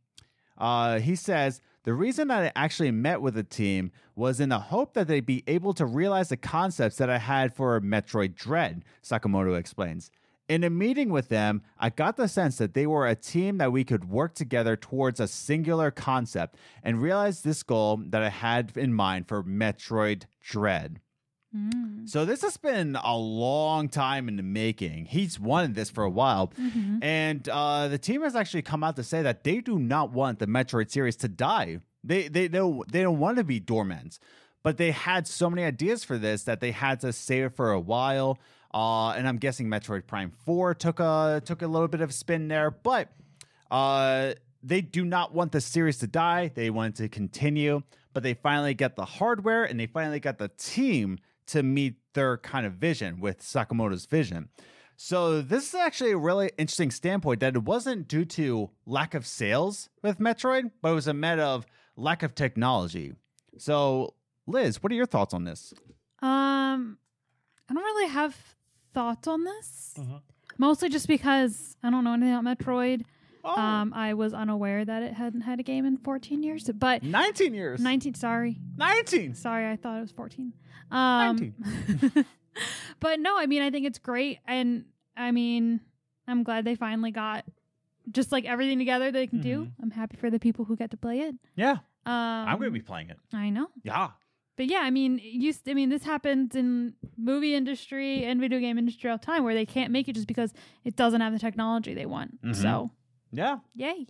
[0.56, 4.58] Uh, he says, the reason that I actually met with the team was in the
[4.58, 8.84] hope that they'd be able to realize the concepts that I had for Metroid Dread,
[9.04, 10.10] Sakamoto explains.
[10.48, 13.72] In a meeting with them, I got the sense that they were a team that
[13.72, 18.76] we could work together towards a singular concept and realize this goal that I had
[18.76, 21.00] in mind for Metroid Dread.
[21.56, 22.08] Mm.
[22.08, 25.06] So this has been a long time in the making.
[25.06, 27.02] He's wanted this for a while, Mhm.
[27.02, 30.38] and uh, the team has actually come out to say that they do not want
[30.38, 31.78] the Metroid series to die.
[32.04, 34.18] They they don't they don't want to be dormant,
[34.62, 37.72] but they had so many ideas for this that they had to save it for
[37.72, 38.38] a while.
[38.76, 42.48] Uh, and I'm guessing Metroid Prime Four took a took a little bit of spin
[42.48, 43.08] there, but
[43.70, 46.50] uh, they do not want the series to die.
[46.54, 47.80] They want it to continue,
[48.12, 52.36] but they finally get the hardware and they finally got the team to meet their
[52.36, 54.50] kind of vision with Sakamoto's vision.
[54.98, 59.26] So this is actually a really interesting standpoint that it wasn't due to lack of
[59.26, 61.64] sales with Metroid, but it was a matter of
[61.96, 63.14] lack of technology.
[63.56, 64.12] So,
[64.46, 65.72] Liz, what are your thoughts on this?
[66.20, 66.98] Um,
[67.70, 68.55] I don't really have
[68.96, 69.94] thoughts on this.
[69.98, 70.20] Mhm.
[70.58, 73.04] Mostly just because I don't know anything about Metroid.
[73.44, 77.02] Oh, Um, I was unaware that it hadn't had a game in 14 years, but
[77.02, 77.80] 19 years.
[77.80, 78.14] 19.
[78.14, 79.34] Sorry, 19.
[79.34, 80.52] sorry, I thought it was 14.
[80.90, 81.54] Um,
[83.00, 85.80] but no, I mean, I think it's great, and I mean,
[86.26, 87.44] I'm glad they finally got
[88.10, 89.68] just like everything together they can do.
[89.82, 91.34] I'm happy for the people who get to play it.
[91.54, 92.12] Yeah, Um,
[92.48, 93.18] I'm going to be playing it.
[93.32, 93.68] I know.
[93.82, 94.10] Yeah.
[94.56, 98.78] But yeah, I mean, you, I mean, this happens in movie industry and video game
[98.78, 100.52] industry all the time, where they can't make it just because
[100.84, 102.42] it doesn't have the technology they want.
[102.42, 102.54] Mhm.
[102.56, 102.90] So,
[103.32, 103.58] Yeah.
[103.74, 104.06] yay!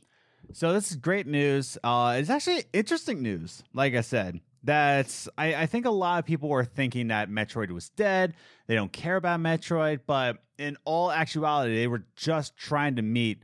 [0.53, 1.77] So this is great news.
[1.83, 3.65] Uh, it's actually interesting news.
[3.75, 7.71] Like I said, that's I, I think a lot of people were thinking that Metroid
[7.73, 8.35] was dead.
[8.69, 13.43] They don't care about Metroid, but in all actuality, they were just trying to meet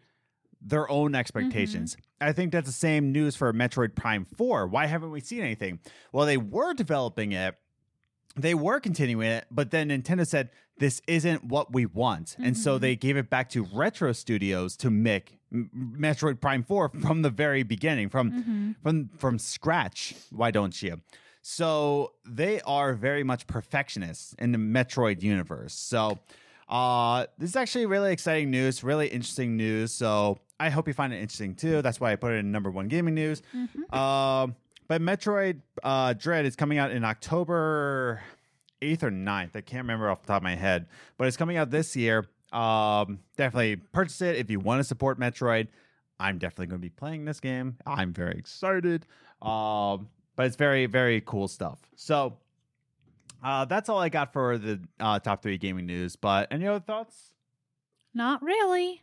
[0.65, 1.97] their own expectations.
[2.21, 4.67] I think that's the same news for Metroid Prime 4.
[4.69, 5.81] Why haven't we seen anything?
[6.13, 7.57] Well, they were developing it.
[8.37, 12.35] They were continuing it, but then Nintendo said this isn't what we want.
[12.39, 12.81] And so Mhm.
[12.81, 17.29] they gave it back to Retro Studios to make M- Metroid Prime 4 from the
[17.29, 20.15] very beginning, from hmm from from scratch.
[20.31, 21.03] Why don't you?
[21.43, 25.75] So they are very much perfectionists in the Metroid universe.
[25.75, 26.21] So
[26.73, 29.93] uh this is actually really exciting news, really interesting news.
[29.93, 31.83] So I hope you find it interesting too.
[31.83, 33.43] That's why I put it in number one gaming news.
[33.53, 34.57] hmm Um
[34.89, 38.23] but Metroid uh Dread is coming out in October
[38.81, 39.55] 8th or 9th.
[39.55, 40.87] I can't remember off the top of my head,
[41.19, 42.27] but it's coming out this year.
[42.53, 45.69] Um definitely purchase it if you want to support Metroid.
[46.19, 47.77] I'm definitely going to be playing this game.
[47.85, 49.07] I'm very excited.
[49.41, 51.81] Um, but it's very, very cool stuff.
[51.97, 52.39] So
[53.43, 56.17] uh, that's all I got for the uh, top three gaming news.
[56.17, 57.33] But any other thoughts?
[58.15, 59.03] Not really.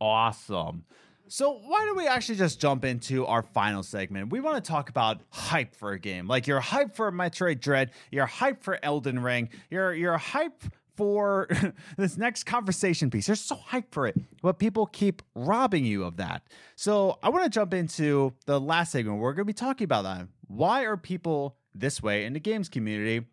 [0.00, 0.84] Awesome.
[1.28, 4.32] So why don't we actually just jump into our final segment?
[4.32, 6.26] We want to talk about hype for a game.
[6.26, 11.48] Like you're hyped for Metroid Dread, you're hyped for Elden Ring, you're you're hyped for
[11.96, 13.28] this next conversation piece.
[13.28, 16.42] You're so hyped for it, but people keep robbing you of that.
[16.74, 19.18] So I want to jump into the last segment.
[19.18, 20.26] We're going to be talking about that.
[20.48, 23.24] Why are people this way in the games community?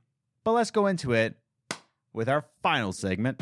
[0.48, 1.36] But let's go into it
[2.14, 3.38] with our final segment.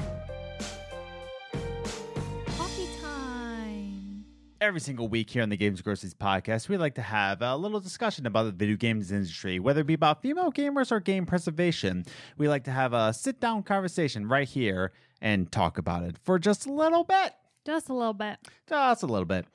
[2.48, 4.26] Coffee time.
[4.60, 7.80] every single week here on the Games Groceries podcast, we like to have a little
[7.80, 12.06] discussion about the video games industry, whether it be about female gamers or game preservation.
[12.39, 14.91] We like to have a sit down conversation right here
[15.22, 17.34] and talk about it for just a little bit.
[17.68, 18.39] Just a little bit.
[18.68, 19.46] Just a little bit.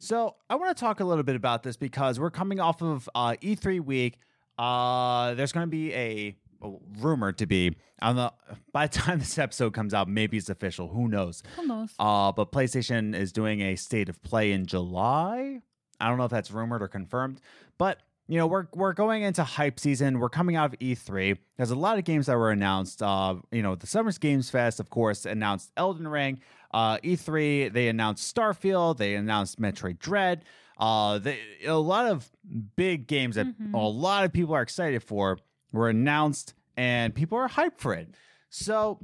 [0.00, 3.08] So I want to talk a little bit about this because we're coming off of
[3.14, 4.18] uh, E3 week.
[4.58, 8.32] Uh, there's going to be a, a rumor to be on the
[8.72, 10.88] by the time this episode comes out, maybe it's official.
[10.88, 11.42] Who knows?
[11.58, 11.94] Almost.
[11.98, 15.60] Uh, but PlayStation is doing a state of play in July.
[16.00, 17.40] I don't know if that's rumored or confirmed,
[17.76, 20.18] but you know we're we're going into hype season.
[20.20, 21.38] We're coming out of E3.
[21.56, 23.02] There's a lot of games that were announced.
[23.02, 26.40] Uh, you know, the Summer's Games Fest, of course, announced Elden Ring.
[26.72, 28.98] Uh, E3 they announced Starfield.
[28.98, 30.44] They announced Metroid Dread.
[30.78, 32.30] Uh, they, a lot of
[32.76, 33.74] big games that Mhm.
[33.74, 35.38] a lot of people are excited for
[35.72, 38.08] were announced, and people are hyped for it.
[38.50, 38.98] So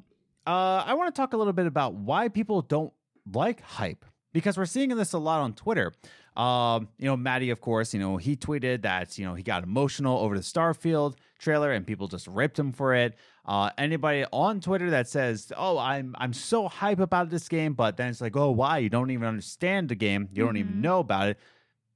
[0.46, 2.92] uh, I want to talk a little bit about why people don't
[3.32, 5.92] like hype because we're seeing this a lot on Twitter.
[6.36, 9.62] Um, you know, Maddie, of course, you know, he tweeted that, you know, he got
[9.62, 13.14] emotional over the Starfield trailer and people just ripped him for it.
[13.46, 17.96] Uh, anybody on Twitter that says, "Oh, I'm I'm so hype about this game," but
[17.98, 18.78] then it's like, "Oh, why?
[18.78, 20.28] You don't even understand the game.
[20.32, 20.80] You don't even Mhm.
[20.80, 21.38] know about it."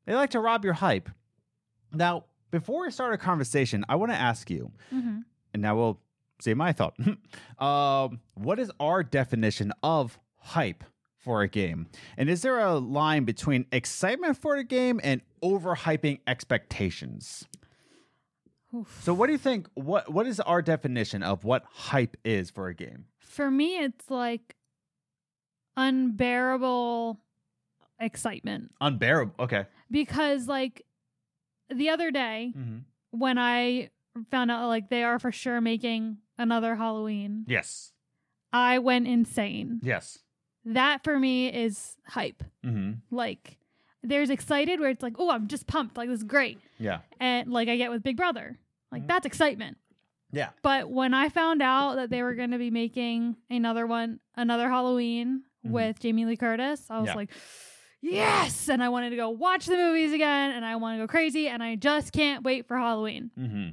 [0.05, 1.09] They like to rob your hype.
[1.93, 5.21] Now, before we start a conversation, I want to ask you, hmm
[5.55, 5.99] and now we'll
[6.41, 6.95] say my thought.
[7.59, 10.85] um, what is our definition of hype
[11.17, 11.87] for a game?
[12.19, 17.47] And is there a line between excitement for a game and overhyping expectations?
[19.01, 19.69] So, what do you think?
[19.75, 23.07] What What is our definition of what hype is for a game?
[23.19, 24.57] For me, it's like
[25.77, 27.19] unbearable
[28.01, 29.35] excitement Unbearable.
[29.41, 29.65] Okay.
[29.91, 30.83] because, like,
[31.75, 32.79] the other day Mm-hmm.
[33.11, 33.91] when I
[34.31, 37.93] found out like they are for sure making another Halloween, Yes.
[38.53, 39.81] I went insane.
[39.83, 40.19] Yes.
[40.65, 42.43] That for me is hype.
[42.65, 42.93] Mm-hmm.
[43.15, 43.59] Like,
[44.03, 45.97] there's excited where it's like, oh, I'm just pumped.
[45.97, 46.59] Like, this is great.
[46.79, 47.01] Yeah.
[47.21, 48.59] And like I get with Big Brother,
[48.93, 49.09] like, Mhm.
[49.09, 49.77] that's excitement.
[50.33, 50.51] Yeah.
[50.63, 54.69] But when I found out that they were going to be making another one, another
[54.69, 55.71] Halloween Mhm.
[55.71, 57.15] with Jamie Lee Curtis, I was Yeah.
[57.15, 57.31] like,
[58.01, 58.69] yes.
[58.69, 61.49] And I wanted to go watch the movies again and I want to go crazy
[61.49, 63.31] and I just can't wait for Halloween.
[63.39, 63.69] Mm-hmm.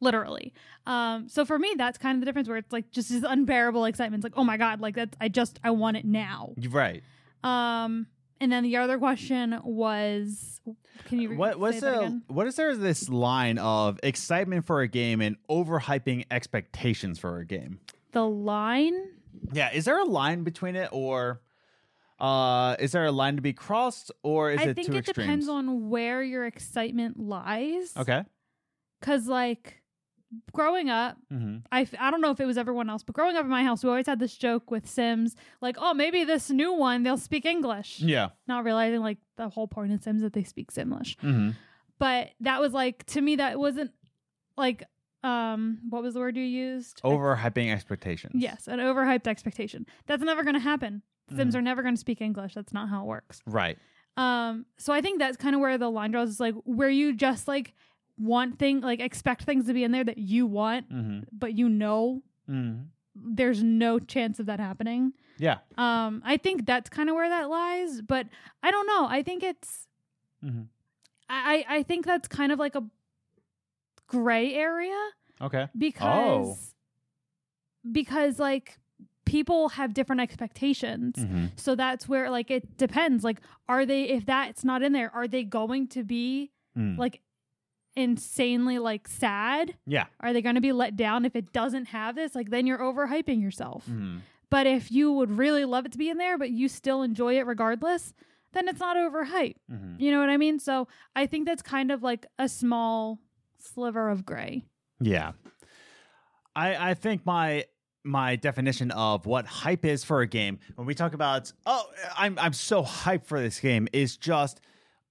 [0.00, 0.52] literally.
[0.86, 3.86] Um, so for me, that's kind of the difference where it's like just this unbearable
[3.86, 4.22] excitement.
[4.24, 6.54] It's like, oh my god, like that's I just I want it now.
[6.68, 7.02] Right.
[7.42, 8.06] Um,
[8.40, 10.60] and then the other question was,
[11.06, 12.22] can you What what's say that the again?
[12.28, 17.44] what is there this line of excitement for a game and overhyping expectations for a
[17.46, 17.80] game?
[18.12, 19.08] the line?
[19.52, 21.40] Yeah, is there a line between it or
[22.20, 24.64] uh is there a line to be crossed or is it?
[24.68, 25.26] I it think two it extremes?
[25.26, 27.92] depends on where your excitement lies.
[27.96, 28.22] Okay.
[29.02, 29.82] Cause like
[30.52, 33.36] growing up, hmm I, f- I don't know if it was everyone else, but growing
[33.36, 36.50] up in my house, we always had this joke with Sims, like, oh, maybe this
[36.50, 38.00] new one they'll speak English.
[38.00, 38.30] Yeah.
[38.46, 41.18] Not realizing like the whole point in Sims that they speak Simlish.
[41.20, 41.50] hmm
[41.98, 43.90] But that was like to me that wasn't
[44.56, 44.84] like
[45.22, 47.00] um what was the word you used?
[47.02, 48.34] Overhyping expectations.
[48.36, 49.86] Yes, an overhyped expectation.
[50.06, 51.02] That's never going to happen.
[51.30, 51.58] Sims Mhm.
[51.58, 52.54] are never going to speak English.
[52.54, 53.42] That's not how it works.
[53.46, 53.78] Right.
[54.16, 57.14] Um, so I think that's kind of where the line draws is like where you
[57.14, 57.74] just like
[58.18, 61.68] want thing like expect things to be in there that you want, hmm but you
[61.68, 62.82] know hmm
[63.16, 65.12] there's no chance of that happening.
[65.38, 65.58] Yeah.
[65.78, 68.26] Um, I think that's kind of where that lies, but
[68.62, 69.06] I don't know.
[69.08, 69.88] I think it's
[70.44, 70.66] Mhm.
[71.28, 72.84] I I think that's kind of like a
[74.06, 75.10] gray area
[75.40, 75.68] Okay.
[75.76, 76.74] because
[77.90, 78.78] because like
[79.24, 81.16] people have different expectations.
[81.18, 83.24] hmm So that's where like it depends.
[83.24, 86.98] Like are they if that's not in there, are they going to be Mm.
[86.98, 87.20] like
[87.96, 89.74] insanely like sad?
[89.86, 90.06] Yeah.
[90.20, 92.34] Are they going to be let down if it doesn't have this?
[92.34, 93.86] Like then you're overhyping yourself.
[93.86, 94.18] hmm
[94.50, 97.38] But if you would really love it to be in there but you still enjoy
[97.38, 98.12] it regardless,
[98.52, 99.56] then it's not overhyped.
[99.70, 100.58] hmm You know what I mean?
[100.58, 103.20] So I think that's kind of like a small
[103.58, 104.64] sliver of gray.
[105.00, 105.32] Yeah.
[106.56, 107.64] I I think my
[108.04, 111.84] my definition of what hype is for a game when we talk about oh
[112.16, 114.60] I'm I'm so hyped for this game is just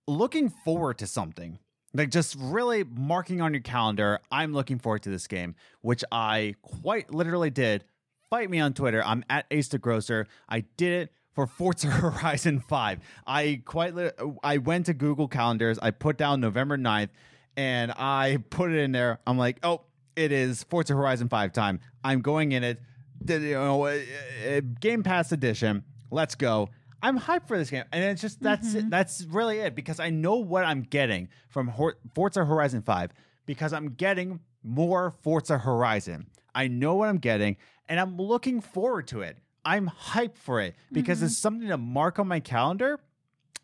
[0.07, 1.59] looking forward to something.
[1.95, 6.55] Like just really marking on your calendar, I'm looking forward to this game, which I
[6.61, 7.83] quite literally did.
[8.29, 9.03] Fight me on Twitter.
[9.05, 10.27] I'm at Ace the Grocer.
[10.49, 12.99] I did it for Forza Horizon 5.
[13.27, 14.09] I quite li-
[14.43, 15.77] I went to Google Calendars.
[15.79, 17.09] I put down November 9th
[17.55, 19.19] and I put it in there.
[19.27, 19.81] I'm like, "Oh,
[20.15, 21.79] it is Forza Horizon 5 time.
[22.03, 22.81] I'm going in it.
[23.27, 23.99] You know, uh,
[24.47, 25.83] uh, Game Pass edition.
[26.11, 26.69] Let's go."
[27.01, 28.89] I'm hyped for this game, and it's just that's it.
[28.89, 33.11] that's really it because I know what I'm getting from Hor- Forza Horizon 5
[33.45, 36.27] because I'm getting more Forza Horizon.
[36.55, 37.57] I know what I'm getting,
[37.89, 39.37] and I'm looking forward to it.
[39.65, 42.99] I'm hyped for it because it's something to mark on my calendar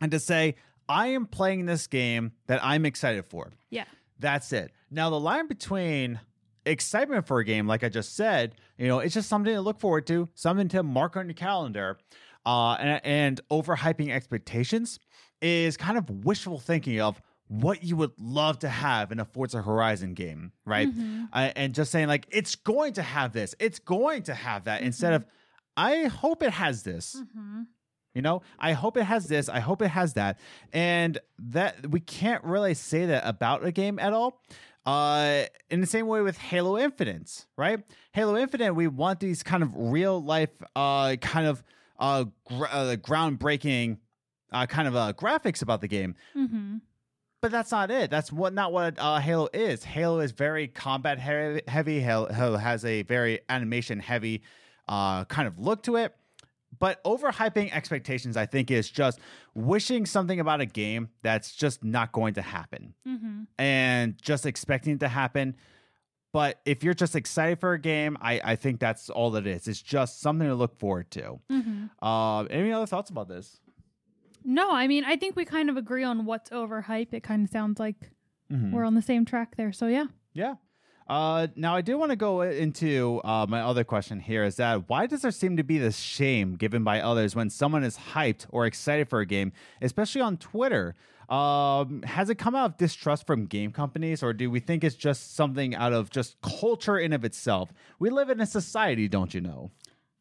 [0.01, 0.55] and to say
[0.89, 3.51] I am playing this game that I'm excited for.
[3.69, 3.85] Yeah.
[4.17, 4.71] That's it.
[4.91, 6.19] Now the line between
[6.65, 9.79] excitement for a game, like I just said, you know, it's just something to look
[9.79, 11.97] forward to, something to mark on your calendar,
[12.45, 14.99] uh, and, and overhyping expectations
[15.41, 19.61] is kind of wishful thinking of what you would love to have in a Forza
[19.61, 20.87] Horizon game, right?
[21.33, 24.81] Uh, and just saying like it's going to have this, it's going to have that,
[24.81, 25.25] instead of
[25.75, 27.15] I hope it has this.
[27.15, 27.61] Mm-hmm.
[28.13, 29.49] You know, I hope it has this.
[29.49, 30.39] I hope it has that.
[30.73, 34.41] And that we can't really say that about a game at all.
[34.85, 37.83] Uh, in the same way with Halo Infinite, right?
[38.13, 41.63] Halo Infinite, we want these kind of real life, uh, kind of
[41.99, 43.97] uh, gr- uh groundbreaking,
[44.51, 46.15] uh, kind of uh, graphics about the game.
[46.35, 46.77] Mm-hmm.
[47.41, 48.09] But that's not it.
[48.09, 49.83] That's what not what uh, Halo is.
[49.83, 51.61] Halo is very combat heavy.
[51.67, 51.99] heavy.
[51.99, 54.41] Halo, Halo has a very animation heavy
[54.87, 56.15] uh, kind of look to it.
[56.77, 59.19] But overhyping expectations, I think, is just
[59.55, 63.43] wishing something about a game that's just not going to happen Mm-hmm.
[63.57, 65.55] and just expecting it to happen.
[66.31, 69.67] But if you're just excited for a game, I, I think that's all it is.
[69.67, 71.39] It's just something to look forward to.
[71.51, 71.85] Mm-hmm.
[72.05, 73.59] Uh, any other thoughts about this?
[74.45, 77.13] No, I mean I think we kind of agree on what's overhyped.
[77.13, 78.11] It kind of sounds like
[78.51, 78.71] Mhm.
[78.71, 79.71] we're on the same track there.
[79.73, 80.05] So yeah.
[80.33, 80.55] Yeah.
[81.09, 84.87] Uh, now I do want to go into uh, my other question here is that
[84.87, 88.45] why does there seem to be this shame given by others when someone is hyped
[88.51, 89.51] or excited for a game,
[89.81, 90.95] especially on Twitter?
[91.27, 94.95] Um, has it come out of distrust from game companies, or do we think it's
[94.95, 97.73] just something out of just culture in of itself?
[97.97, 99.71] We live in a society, don't you know?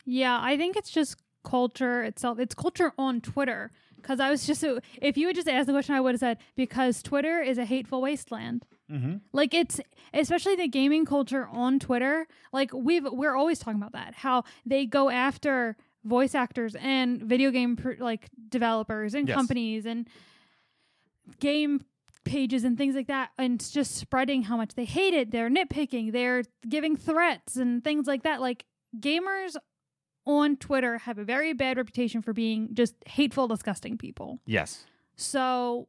[0.07, 2.39] Yeah, I think it's just culture itself.
[2.39, 3.72] It's culture on Twitter.
[3.97, 4.64] Because I was just,
[5.03, 7.64] if you had just asked the question, I would have said, because Twitter is a
[7.64, 8.64] hateful wasteland.
[8.91, 9.16] Mm-hmm.
[9.32, 9.80] Like it's,
[10.14, 12.26] especially the gaming culture on Twitter.
[12.53, 14.14] Like we've, we're always talking about that.
[14.14, 19.36] How they go after voice actors and video game pr- like developers and Yes.
[19.36, 20.09] companies and
[21.41, 21.84] game
[22.24, 25.49] pages and things like that and it's just spreading how much they hate it they're
[25.49, 28.64] nitpicking they're giving threats and things like that like
[29.01, 29.57] gamers
[30.26, 34.84] on twitter have a very bad reputation for being just hateful disgusting people Yes.
[35.16, 35.89] so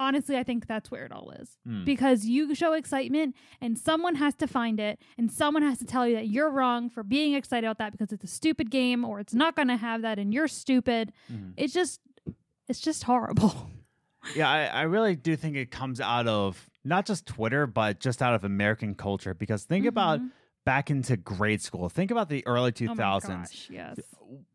[0.00, 1.56] honestly, I think that's where it all is.
[1.64, 1.84] Hmm.
[1.84, 6.08] Because you show excitement and someone has to find it and someone has to tell
[6.08, 9.20] you that you're wrong for being excited about that because it's a stupid game or
[9.20, 11.12] it's not going to have that and you're stupid.
[11.32, 11.52] Mhm.
[11.56, 12.00] It's just
[12.66, 13.70] it's just horrible.
[14.36, 18.20] Yeah, I, I really do think it comes out of not just Twitter, but just
[18.20, 19.32] out of American culture.
[19.32, 20.30] Because think about Mhm.
[20.66, 21.88] back into grade school.
[21.88, 23.28] Think about the early Oh my 2000s.
[23.48, 23.98] gosh, yes.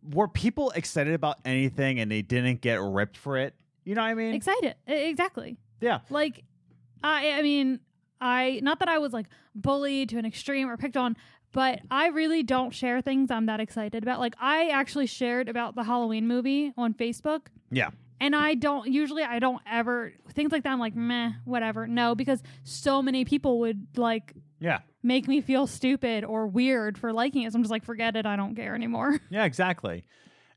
[0.04, 3.56] Were people excited about anything and they didn't get ripped for it?
[3.86, 4.34] You know what I mean?
[4.34, 4.76] Excited.
[4.88, 5.58] Exactly.
[5.80, 6.00] yeah.
[6.10, 6.44] Like
[7.04, 7.80] I I mean,
[8.20, 11.16] I not that I was like bullied to an extreme or picked on,
[11.54, 14.20] but I really don't share things I'm that excited about.
[14.20, 17.48] Like I actually shared about the Halloween movie on Facebook.
[17.72, 17.92] Yeah.
[18.20, 22.16] And I don't usually I don't ever things like that I'm like meh whatever no
[22.16, 24.80] because so many people would like Yeah.
[25.04, 28.26] make me feel stupid or weird for liking it so I'm just like forget it
[28.26, 30.06] I don't care anymore Yeah, exactly.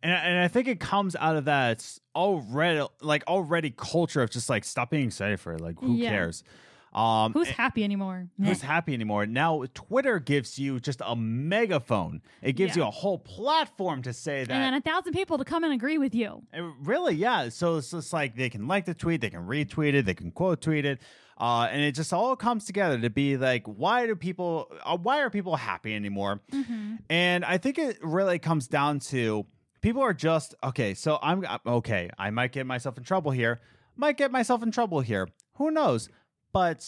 [0.03, 1.85] And and I think it comes out of that
[2.15, 5.61] already like already culture of just like stop being excited for it.
[5.61, 6.11] Like who Yeah.
[6.11, 6.45] cares?
[6.93, 9.27] Um who's happy anymore who's happy anymore.
[9.27, 12.23] Now Twitter gives you just a megaphone.
[12.43, 12.85] It gives Yeah.
[12.85, 15.73] you a whole platform to say that and then a thousand people to come and
[15.73, 17.51] agree with you It really, yeah.
[17.51, 20.31] So it's just like they can like the tweet, they can retweet it, they can
[20.31, 20.99] quote tweet it,
[21.39, 25.21] uh, and it just all comes together to be like, why do people, uh, why
[25.21, 26.41] are people happy anymore?
[26.51, 26.97] mm-hmm.
[27.11, 29.45] And I think it really comes down to
[29.89, 30.93] people are just okay.
[30.93, 32.11] So I'm okay.
[32.19, 33.63] I might get myself in trouble here.
[33.97, 35.29] Might get myself in trouble here.
[35.55, 36.11] Who knows?
[36.53, 36.85] But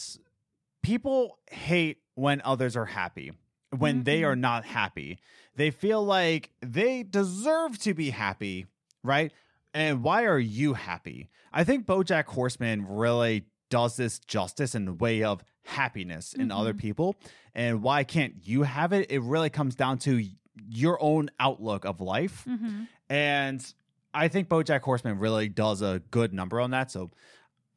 [0.83, 3.31] people hate when others are happy.
[3.75, 4.27] When they Mhm.
[4.27, 5.17] are not happy,
[5.55, 8.67] they feel like they deserve to be happy,
[9.03, 9.31] right?
[9.73, 11.29] And why are you happy?
[11.51, 16.73] I think BoJack Horseman really does this justice in the way of happiness in other
[16.75, 16.79] Mhm.
[16.79, 17.15] people.
[17.55, 19.09] And why can't you have it?
[19.09, 20.23] It really comes down to
[20.69, 22.45] your own outlook of life.
[22.47, 22.83] Mm-hmm.
[23.09, 23.73] And
[24.13, 26.91] I think BoJack Horseman really does a good number on that.
[26.91, 27.11] So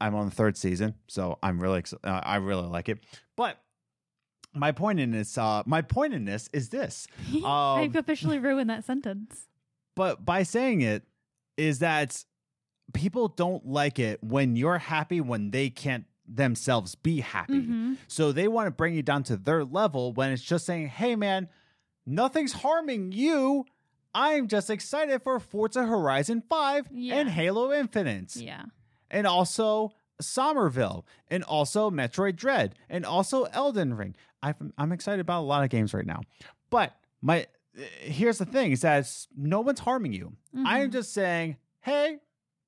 [0.00, 2.98] I'm on the third season, so I'm really ex- uh, I really like it.
[3.36, 3.58] But
[4.52, 7.06] my point in this, uh, my point in this is this.
[7.36, 9.46] I've Um, officially ruined that sentence.
[9.94, 11.04] but by saying it,
[11.56, 12.24] is that
[12.92, 17.60] people don't like it when you're happy when they can't themselves be happy.
[17.62, 17.96] Mhm.
[18.08, 21.14] So they want to bring you down to their level when it's just saying, hey,
[21.16, 21.48] man,
[22.06, 23.64] nothing's harming you.
[24.14, 27.16] I'm just excited for Forza Horizon 5 Yeah.
[27.16, 28.36] and Halo Infinite.
[28.36, 28.64] Yeah.
[29.10, 31.04] And also Somerville.
[31.28, 32.74] And also Metroid Dread.
[32.88, 34.14] And also Elden Ring.
[34.42, 36.20] I'm, I'm excited about a lot of games right now.
[36.70, 36.92] But
[37.22, 37.46] my
[38.02, 40.32] here's the thing is that no one's harming you.
[40.64, 40.92] I'm Mhm.
[40.92, 42.18] just saying, hey,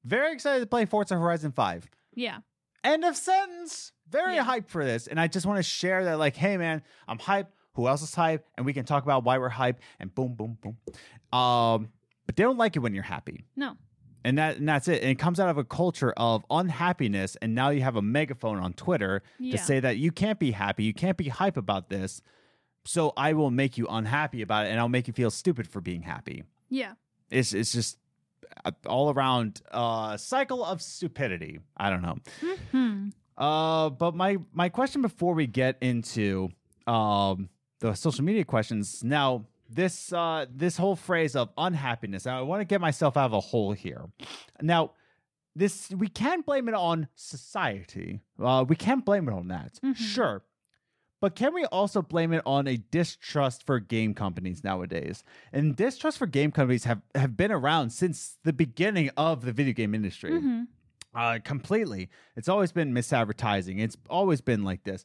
[0.04, 1.86] very excited to play Forza Horizon 5.
[2.14, 2.38] Yeah.
[2.82, 3.92] End of sentence.
[4.10, 4.44] Very Yeah.
[4.44, 5.06] hyped for this.
[5.06, 7.48] And I just want to share that, like, hey, man, I'm hyped.
[7.76, 10.58] Who else is hype, And we can talk about why we're hype, and boom, boom,
[10.60, 10.76] boom.
[11.38, 11.88] Um,
[12.26, 13.44] but they don't like it when you're happy.
[13.54, 13.76] No.
[14.24, 15.02] And that and that's it.
[15.02, 17.36] And it comes out of a culture of unhappiness.
[17.40, 19.52] And now you have a megaphone on Twitter Yeah.
[19.52, 20.82] to say that you can't be happy.
[20.82, 22.20] You can't be hype about this.
[22.84, 25.80] So I will make you unhappy about it and I'll make you feel stupid for
[25.80, 26.42] being happy.
[26.70, 26.94] Yeah.
[27.30, 27.98] It's it's just
[28.86, 31.60] all around uh cycle of stupidity.
[31.76, 32.16] I don't know.
[32.72, 33.08] Hmm.
[33.38, 36.48] Uh, but my my question before we get into
[36.86, 37.48] um
[37.80, 42.64] the social media questions now this uh this whole phrase of unhappiness i want to
[42.64, 44.02] get myself out of a hole here
[44.62, 44.92] now
[45.54, 49.96] this we can't blame it on society uh we can't blame it on that Mhm.
[49.96, 50.42] sure
[51.20, 56.18] but can we also blame it on a distrust for game companies nowadays and distrust
[56.18, 60.38] for game companies have have been around since the beginning of the video game industry
[60.40, 60.62] hmm
[61.14, 62.10] uh, completely.
[62.36, 63.80] It's always been misadvertising.
[63.80, 65.02] It's always been like this.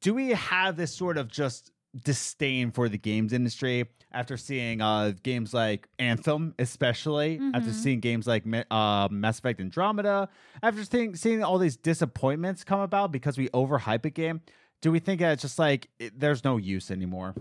[0.00, 1.70] Do we have this sort of just
[2.04, 7.74] disdain for the games industry after seeing uh, games like Anthem, especially after Mhm.
[7.74, 10.28] seeing games like uh, Mass Effect Andromeda,
[10.62, 14.40] after seeing seeing all these disappointments come about because we overhype a game?
[14.80, 17.34] Do we think that it's just like it, there's no use anymore?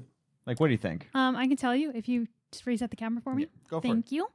[0.47, 1.09] Like, what do you think?
[1.13, 3.47] Um, I can tell you if you just reset the camera for me.
[3.69, 4.27] Go for Thank you.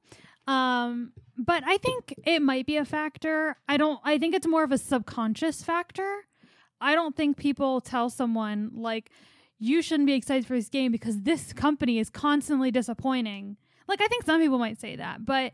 [0.47, 3.57] Um, but I think it might be a factor.
[3.69, 3.99] I don't.
[4.05, 6.27] I think it's more of a subconscious factor.
[6.83, 9.11] I don't think people tell someone like
[9.59, 13.57] you shouldn't be excited for this game because this company is constantly disappointing.
[13.89, 15.53] Like I think some people might say that, but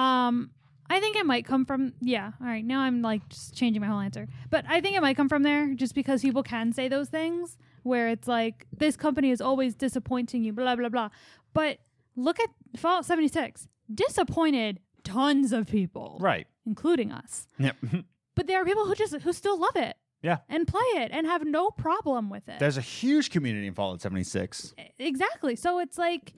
[0.00, 0.50] um
[0.88, 2.64] I think it might come from yeah, all right.
[2.64, 4.28] Now I'm like just changing my whole answer.
[4.50, 7.58] But I think it might come from there just because people can say those things
[7.82, 11.08] where it's like this company is always disappointing you blah blah blah.
[11.52, 11.78] But
[12.14, 13.68] look at Fallout 76.
[13.92, 16.46] Disappointed tons of people, Right.
[16.66, 17.46] including us.
[17.58, 17.76] Yep.
[18.36, 19.96] But there are people who just who still love it.
[20.26, 20.38] Yeah.
[20.48, 22.58] And play it and have no problem with it.
[22.58, 24.74] There's a huge community in Fallout 76.
[24.98, 25.54] Exactly.
[25.56, 26.34] So it's like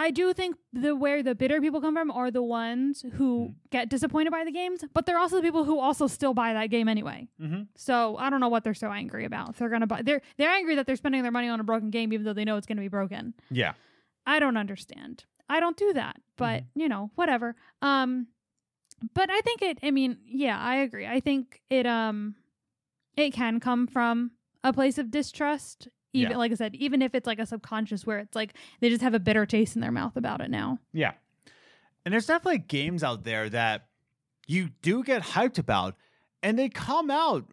[0.00, 3.54] I do think the where the bitter people come from are the ones who Mm.
[3.70, 6.70] get disappointed by the games, but they're also the people who also still buy that
[6.70, 7.26] game anyway.
[7.40, 7.62] Mm-hmm.
[7.74, 9.56] So I don't know what they're so angry about.
[9.56, 10.02] They're gonna buy.
[10.02, 12.44] They're they're angry that they're spending their money on a broken game, even though they
[12.44, 13.34] know it's gonna be broken.
[13.50, 13.72] Yeah.
[14.24, 15.24] I don't understand.
[15.48, 16.80] I don't do that, but Mm-hmm.
[16.80, 17.56] you know, whatever.
[17.82, 18.28] Um,
[19.14, 19.78] but I think it.
[19.82, 21.06] I mean, yeah, I agree.
[21.06, 21.86] I think it.
[21.86, 22.34] Um,
[23.16, 24.30] it can come from
[24.62, 25.88] a place of distrust.
[26.14, 26.36] Even Yeah.
[26.38, 29.12] like I said, even if it's like a subconscious where it's like they just have
[29.14, 30.78] a bitter taste in their mouth about it now.
[30.92, 31.12] Yeah.
[32.04, 33.88] And there's definitely games out there that
[34.46, 35.96] you do get hyped about
[36.42, 37.44] and they come out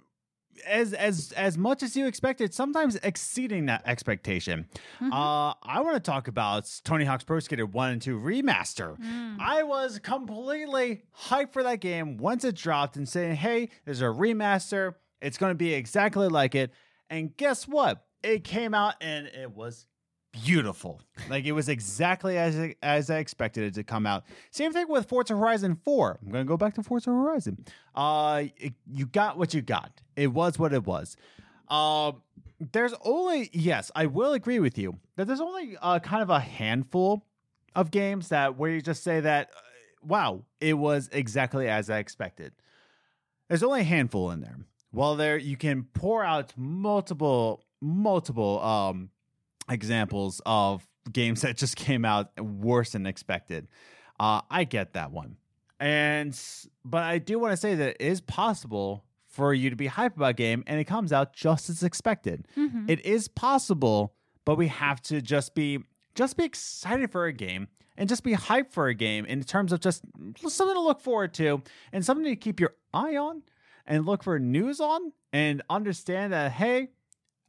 [0.66, 4.68] as as as much as you expected, sometimes exceeding that expectation.
[5.01, 5.12] Mhm.
[5.12, 8.97] Uh I want to talk about Tony Hawk's Pro Skater 1 and 2 remaster.
[8.99, 9.38] Mm.
[9.39, 14.06] I was completely hyped for that game once it dropped and saying, hey, there's a
[14.06, 14.95] remaster.
[15.22, 16.72] It's going to be exactly like it.
[17.10, 18.06] And guess what?
[18.24, 19.86] It came out and it was
[20.43, 21.01] beautiful.
[21.29, 24.23] Like it was exactly as as I expected it to come out.
[24.51, 26.19] Same thing with Forza Horizon 4.
[26.25, 27.65] I'm going to go back to Forza Horizon.
[27.93, 30.01] Uh it- you got what you got.
[30.15, 31.15] It was what it was.
[31.69, 32.21] Um
[32.71, 36.39] there's only yes, I will agree with you that there's only uh, kind of a
[36.39, 37.25] handful
[37.75, 39.59] of games that where you just say that uh,
[40.01, 42.53] wow, it was exactly as I expected.
[43.49, 44.57] There's only a handful in there.
[44.91, 49.09] While there you can pour out multiple multiple um
[49.70, 53.68] examples of games that just came out worse than expected.
[54.20, 55.38] Uh I get that one.
[55.80, 56.39] And
[56.84, 60.16] but I do want to say that it is possible for you to be hyped
[60.16, 62.47] about a game and it comes out just as expected.
[62.55, 62.89] Mhm.
[62.89, 65.80] It is possible, but we have to just be
[66.16, 69.74] just be excited for a game and just be hyped for a game in terms
[69.74, 70.03] of just
[70.47, 71.61] something to look forward to
[71.91, 73.43] and something to keep your eye on
[73.86, 76.88] and look for news on and understand that hey,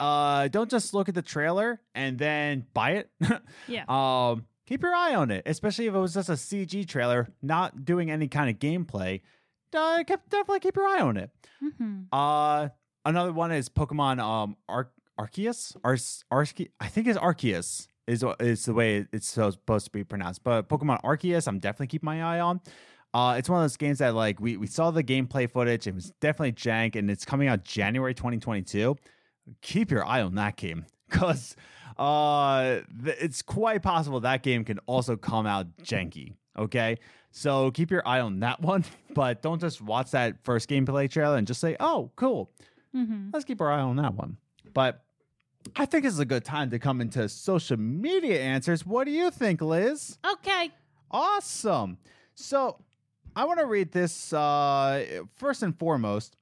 [0.00, 3.10] uh don't just look at the trailer and then buy it.
[3.68, 3.84] yeah.
[3.88, 7.84] um keep your eye on it, especially if it was just a CG trailer not
[7.84, 9.20] doing any kind of gameplay.
[9.74, 11.30] Uh, keep- definitely keep your eye on it.
[11.60, 12.68] hmm Uh,
[13.04, 15.76] another one is Pokemon um Ar- Arceus.
[15.84, 20.44] Ars Arce- I think it's Arceus is is the way it's supposed to be pronounced.
[20.44, 22.60] But Pokemon Arceus, I'm definitely keeping my eye on.
[23.14, 25.86] Uh, it's one of those games that like we we saw the gameplay footage.
[25.86, 28.94] It was definitely jank, and it's coming out January 2022.
[29.62, 31.56] Keep your eye on that game because
[31.98, 36.34] uh, th- it's quite possible that game can also come out janky.
[36.58, 36.98] Okay,
[37.30, 38.84] so keep your eye on that one,
[39.14, 42.50] but don't just watch that first gameplay trailer and just say, "Oh, cool."
[42.92, 44.38] hmm Let's keep our eye on that one.
[44.72, 45.02] But
[45.74, 48.86] I think this is a good time to come into social media answers.
[48.86, 50.18] What do you think, Liz?
[50.32, 50.70] Okay.
[51.10, 51.98] Awesome.
[52.34, 52.78] So
[53.34, 56.36] I want to read this uh, first and foremost.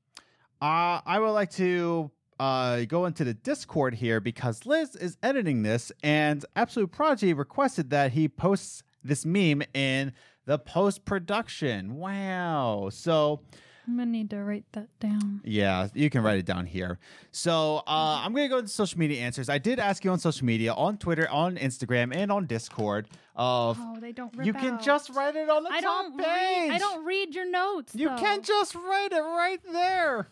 [0.61, 5.62] Uh, I would like to uh, go into the Discord here because Liz is editing
[5.62, 10.12] this, and Absolute Prodigy requested that he posts this meme in
[10.47, 11.97] the post production.
[11.97, 12.89] Wow.
[12.93, 13.41] So.
[13.87, 15.43] I'm gonna need to write that down.
[15.45, 16.99] Yeah, you can write it down here.
[17.32, 19.51] So uh, I'm going to go into social media answers.
[19.51, 23.09] I did ask you on social media, on Twitter, on Instagram, and on Discord.
[23.37, 24.35] Of Oh, they don't.
[24.35, 24.82] Rip you can out.
[24.82, 26.26] just write it on the I top don't page.
[26.26, 26.70] read.
[26.70, 27.95] I don't read your notes.
[27.95, 28.16] You though.
[28.16, 30.28] can just write it right there.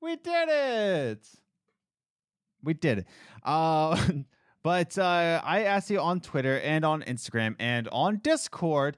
[0.00, 1.28] We did it.
[2.62, 3.06] We did it.
[3.42, 4.00] Uh,
[4.62, 8.96] but uh, I asked you on Twitter and on Instagram and on Discord.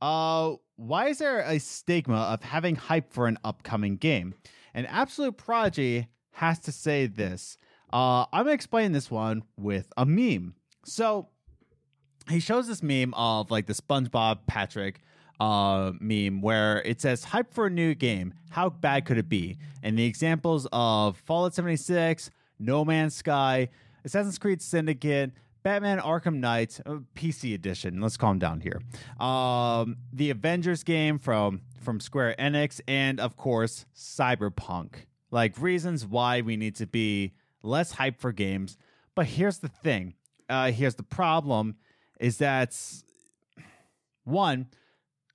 [0.00, 4.34] Uh, why is there a stigma of having hype for an upcoming game?
[4.74, 7.56] And Absolute Prodigy has to say this.
[7.92, 10.54] Uh, I'm gonna explain this one with a meme.
[10.84, 11.28] So
[12.28, 15.00] he shows this meme of like the SpongeBob Patrick
[15.42, 18.32] uh, meme where it says hype for a new game.
[18.50, 19.58] How bad could it be?
[19.82, 22.30] And the examples of Fallout 76,
[22.60, 23.68] No Man's Sky,
[24.04, 25.32] Assassin's Creed Syndicate,
[25.64, 28.00] Batman Arkham Knight, uh, PC edition.
[28.00, 28.80] Let's calm down here.
[29.18, 35.06] Um, the Avengers game from from Square Enix, and of course Cyberpunk.
[35.32, 37.32] Like reasons why we need to be
[37.64, 38.76] less hype for games.
[39.16, 40.14] But here's the thing.
[40.48, 41.76] Uh, here's the problem:
[42.20, 42.76] is that
[44.24, 44.68] one,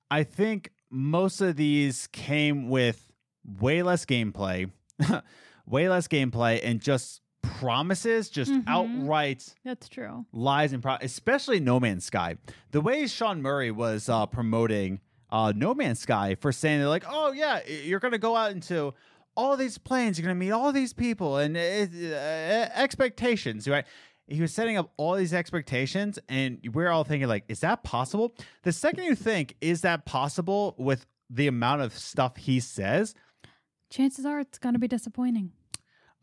[0.10, 3.12] I think most of these came with
[3.60, 4.72] way less gameplay,
[5.66, 8.64] way less gameplay, and just promises, just Mhm.
[8.68, 10.26] outright That's true.
[10.32, 12.38] lies and pro- especially No Man's Sky.
[12.72, 15.00] The way Sean Murray was uh, promoting
[15.30, 18.94] uh, No Man's Sky for saying they're like, oh yeah, you're gonna go out into
[19.36, 23.86] all these planes, you're gonna meet all these people and uh, uh, expectations, right?
[24.28, 28.36] He was setting up all these expectations, and we're all thinking like, is that possible?
[28.64, 33.16] The second you think, is that possible with the amount of stuff he says?
[33.90, 35.52] Chances are it's gonna be disappointing.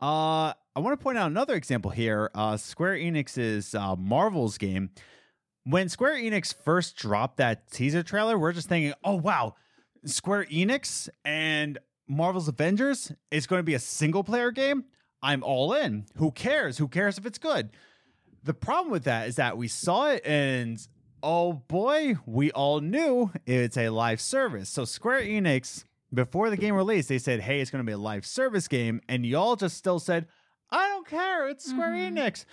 [0.01, 2.29] Uh, I want to point out another example here.
[2.35, 4.89] Uh, Square Enix's uh, Marvel's game.
[5.63, 9.55] when Square Enix first dropped that teaser trailer, we're just thinking, oh wow,
[10.05, 14.83] Square Enix and Marvel's Avengers is going to be a single player game.
[15.23, 16.05] I'm all in.
[16.17, 16.77] Who cares?
[16.77, 17.71] Who cares if it's good?
[18.45, 20.79] The problem with that is that we saw it and
[21.21, 24.69] oh boy, we all knew it's a live service.
[24.69, 25.83] So Square Enix,
[26.13, 29.01] before the game released, they said, hey, it's going to be a live service game.
[29.09, 30.27] And y'all just still said,
[30.69, 31.47] I don't care.
[31.49, 32.13] It's Square Mhm.
[32.15, 32.45] Enix.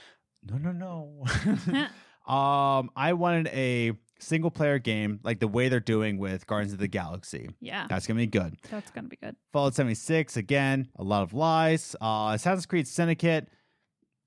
[0.51, 1.87] No, no, no.
[2.35, 6.79] um, I wanted a single player game like the way they're doing with Guardians of
[6.79, 7.51] the Galaxy.
[7.61, 8.57] Yeah, That's going to be good.
[8.71, 9.37] that's gonna be good.
[9.53, 11.95] Fallout 76, again, a lot of lies.
[12.01, 13.49] Uh, Assassin's Creed Syndicate.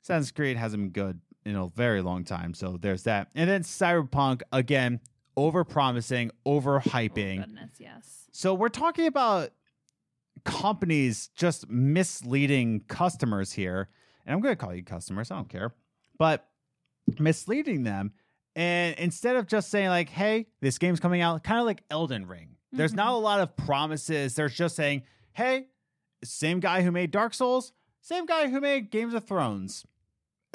[0.04, 2.54] Assassin's Creed hasn't been good in a very long time.
[2.54, 3.30] So there's that.
[3.36, 5.00] And then Cyberpunk, again,
[5.38, 7.40] over promising, over Oh, hyping.
[7.46, 8.28] goodness, yes.
[8.32, 9.52] so we're talking about
[10.44, 13.90] companies just misleading customers here.
[14.26, 15.32] And I'm going to call you customers.
[15.32, 15.74] I don't care.
[16.18, 16.48] But
[17.20, 18.14] misleading them.
[18.56, 22.26] And instead of just saying, like, hey, this game's coming out, kind of like Elden
[22.28, 22.98] Ring, there's Mhm.
[22.98, 24.36] not a lot of promises.
[24.36, 25.68] There's just saying, hey,
[26.24, 29.86] same guy who made Dark Souls, same guy who made Games of Thrones.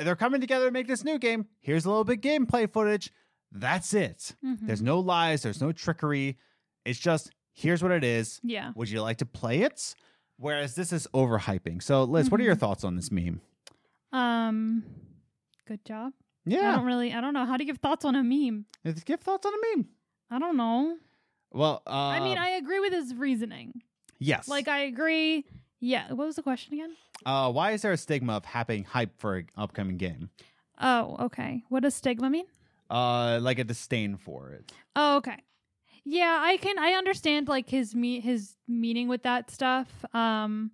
[0.04, 1.46] They're coming together to make this new game.
[1.60, 3.12] Here's a little bit gameplay footage.
[3.52, 4.34] That's it.
[4.44, 4.58] Mhm.
[4.66, 6.38] There's no lies, there's no trickery.
[6.84, 8.40] It's just here's what it is.
[8.42, 8.72] yeah.
[8.76, 9.94] Would you like to play it?
[10.36, 11.82] Whereas this is overhyping.
[11.82, 12.60] So, Liz, what are your Mhm.
[12.60, 13.40] thoughts on this meme?
[14.12, 14.84] Um,
[15.66, 16.12] good job.
[16.46, 16.72] Yeah.
[16.72, 17.12] I don't really.
[17.12, 18.66] I don't know how to give thoughts on a meme.
[19.04, 19.88] give thoughts on a meme.
[20.30, 20.96] I don't know.
[21.52, 23.82] Well, uh, I mean, I agree with his reasoning.
[24.18, 24.48] yes.
[24.48, 25.44] Like, I agree.
[25.80, 26.08] Yeah.
[26.08, 26.94] What was the question again?
[27.26, 30.30] uh, why is there a stigma of having hype for an upcoming game?
[30.78, 31.62] Oh, okay.
[31.68, 32.46] What does stigma mean?
[32.88, 34.72] Uh, like a disdain for it.
[34.96, 35.36] Oh, okay.
[36.04, 36.78] Yeah, I can.
[36.78, 39.88] I understand like his me his meaning with that stuff.
[40.14, 40.70] Um,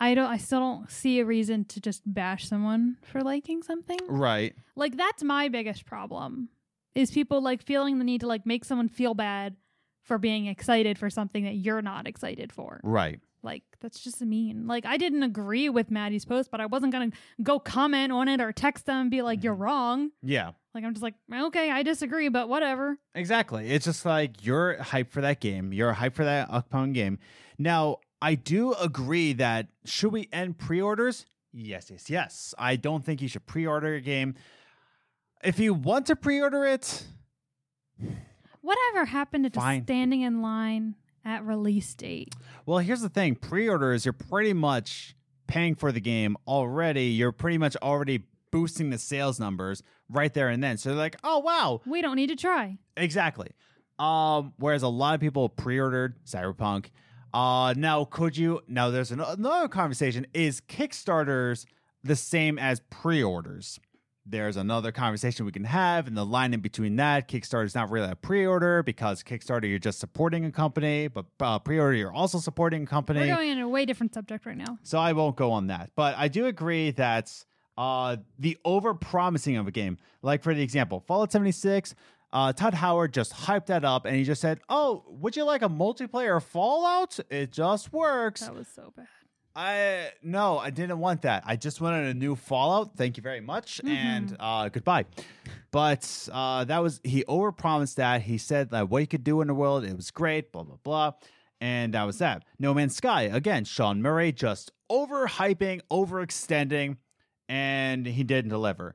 [0.00, 0.26] I don't.
[0.30, 3.98] I still don't see a reason to just bash someone for liking something.
[4.08, 4.54] Right.
[4.74, 6.48] Like that's my biggest problem.
[6.94, 9.56] Is people like feeling the need to like make someone feel bad
[10.02, 12.80] for being excited for something that you're not excited for.
[12.82, 13.20] Right.
[13.46, 14.66] Like that's just mean.
[14.66, 18.40] Like I didn't agree with Maddie's post, but I wasn't gonna go comment on it
[18.40, 19.62] or text them and be like, "You're mm-hmm.
[19.62, 20.50] wrong." Yeah.
[20.74, 22.98] Like I'm just like, okay, I disagree, but whatever.
[23.14, 23.70] Exactly.
[23.70, 25.72] It's just like you're hyped for that game.
[25.72, 27.18] You're hyped for that upcoming game.
[27.56, 31.24] Now, I do agree that should we end pre-orders?
[31.54, 32.54] Yes, yes, yes.
[32.58, 34.34] I don't think you should pre-order a game.
[35.42, 37.06] If you want to pre-order it,
[38.60, 39.84] Whatever happened to just Fine.
[39.84, 42.34] standing in line at release date?
[42.64, 43.34] well, here's the thing.
[43.34, 45.14] Pre-orders, you're pretty much
[45.46, 47.04] paying for the game already.
[47.06, 50.78] You're pretty much already boosting the sales numbers right there and then.
[50.78, 52.78] So they're like, "Oh, wow, We don't need to try.
[52.96, 53.50] Exactly.
[53.98, 56.86] Um, whereas a lot of people pre-ordered Cyberpunk.
[57.34, 58.60] Uh, now could you?
[58.68, 60.26] Now there's an, another conversation.
[60.32, 61.66] Is Kickstarters
[62.02, 63.78] the same as pre-orders?
[64.28, 67.90] There's another conversation we can have, and the line in between that, Kickstarter is not
[67.90, 72.38] really a pre-order because Kickstarter you're just supporting a company, but uh, pre-order you're also
[72.38, 73.20] supporting a company.
[73.20, 74.78] We're going in a way different subject right now.
[74.82, 75.90] So I won't go on that.
[75.94, 77.32] But I do agree that
[77.78, 81.94] uh, the over promising of a game, like for the example, Fallout 76,
[82.32, 85.62] uh, Todd Howard just hyped that up and he just said, Oh, would you like
[85.62, 87.18] a multiplayer Fallout?
[87.30, 88.40] It just works.
[88.40, 89.06] That was so bad.
[89.56, 91.42] I no, I didn't want that.
[91.46, 92.94] I just wanted a new Fallout.
[92.94, 95.06] Thank you very much, and uh, goodbye.
[95.70, 98.20] But uh, that was he overpromised that.
[98.20, 100.76] He said that what he could do in the world, it was great, blah blah
[100.84, 101.12] blah,
[101.58, 102.44] and that was that.
[102.58, 103.64] No Man's Sky again.
[103.64, 106.98] Sean Murray just overhyping, overextending,
[107.48, 108.94] and he didn't deliver.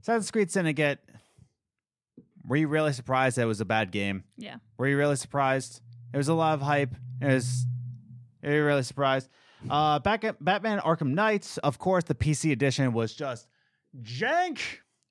[0.00, 0.98] Assassin's Creed Syndicate.
[2.48, 4.24] Were you really surprised that it was a bad game?
[4.36, 4.56] Yeah.
[4.76, 5.80] Were you really surprised?
[6.12, 6.96] It was a lot of hype.
[7.20, 7.64] It was.
[8.42, 9.28] Are you really surprised?
[9.68, 13.46] Uh, back at Batman Arkham Knights, of course, the PC edition was just
[14.02, 14.60] jank,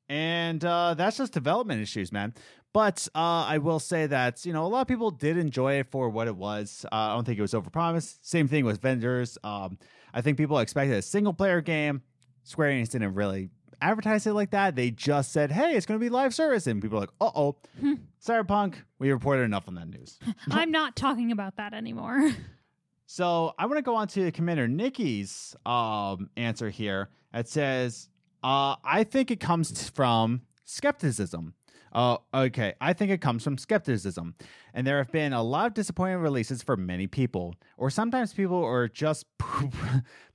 [0.08, 2.34] and uh, that's just development issues, man.
[2.74, 5.91] But uh, I will say that you know a lot of people did enjoy it
[5.91, 6.86] for what it was.
[6.91, 8.20] Uh, I don't think it was overpromised.
[8.22, 9.38] Same thing with Avengers.
[9.43, 9.78] Um,
[10.14, 12.02] I think people expected a single player game.
[12.43, 13.50] Square Enix didn't really
[13.82, 14.76] advertise it like that.
[14.76, 17.32] They just said, "Hey, it's going to be live service," and people are like, "Uh
[17.36, 17.58] oh,
[18.24, 20.20] Cyberpunk." We reported enough on that news.
[20.52, 22.32] I'm not talking about that anymore.
[23.12, 27.10] So I want to go on to Commander Nikki's um, answer here.
[27.34, 28.07] It says,
[28.43, 31.55] uh, I think it comes from skepticism.
[31.91, 34.36] Uh, okay, I think it comes from skepticism.
[34.76, 37.55] And there have been a lot of disappointing releases for many people.
[37.78, 39.72] Or sometimes people are just poo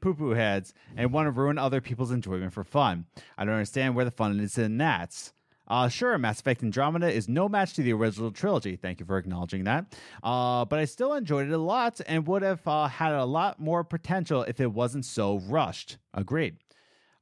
[0.01, 3.07] poo heads and want to ruin other people's enjoyment for fun.
[3.39, 5.33] I don't understand where the fun is in that.
[5.67, 8.77] Uh, sure, Mass Effect Andromeda is no match to the original trilogy.
[8.77, 9.87] Thank you for acknowledging that.
[10.23, 13.59] Uh, but I still enjoyed it a lot and would have uh, had a lot
[13.59, 15.97] more potential if it wasn't so rushed.
[16.13, 16.57] Agreed.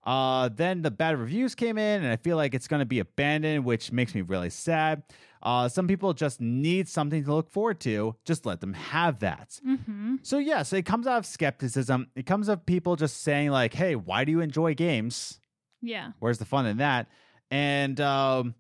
[0.05, 2.99] Uh, then the bad reviews came in, and I feel like it's going to be
[2.99, 5.05] abandoned, which makes me really sad.
[5.43, 8.17] Uh, some people just need something to look forward to.
[8.25, 9.61] Just let them have that.
[9.67, 10.17] Mm-hmm.
[10.23, 12.09] So yes, it comes out of skepticism.
[12.15, 15.41] It comes of people just saying like, "Hey, why do you enjoy games?
[15.81, 16.13] Yeah.
[16.21, 17.09] Where's the fun in that?"
[17.53, 18.55] And um,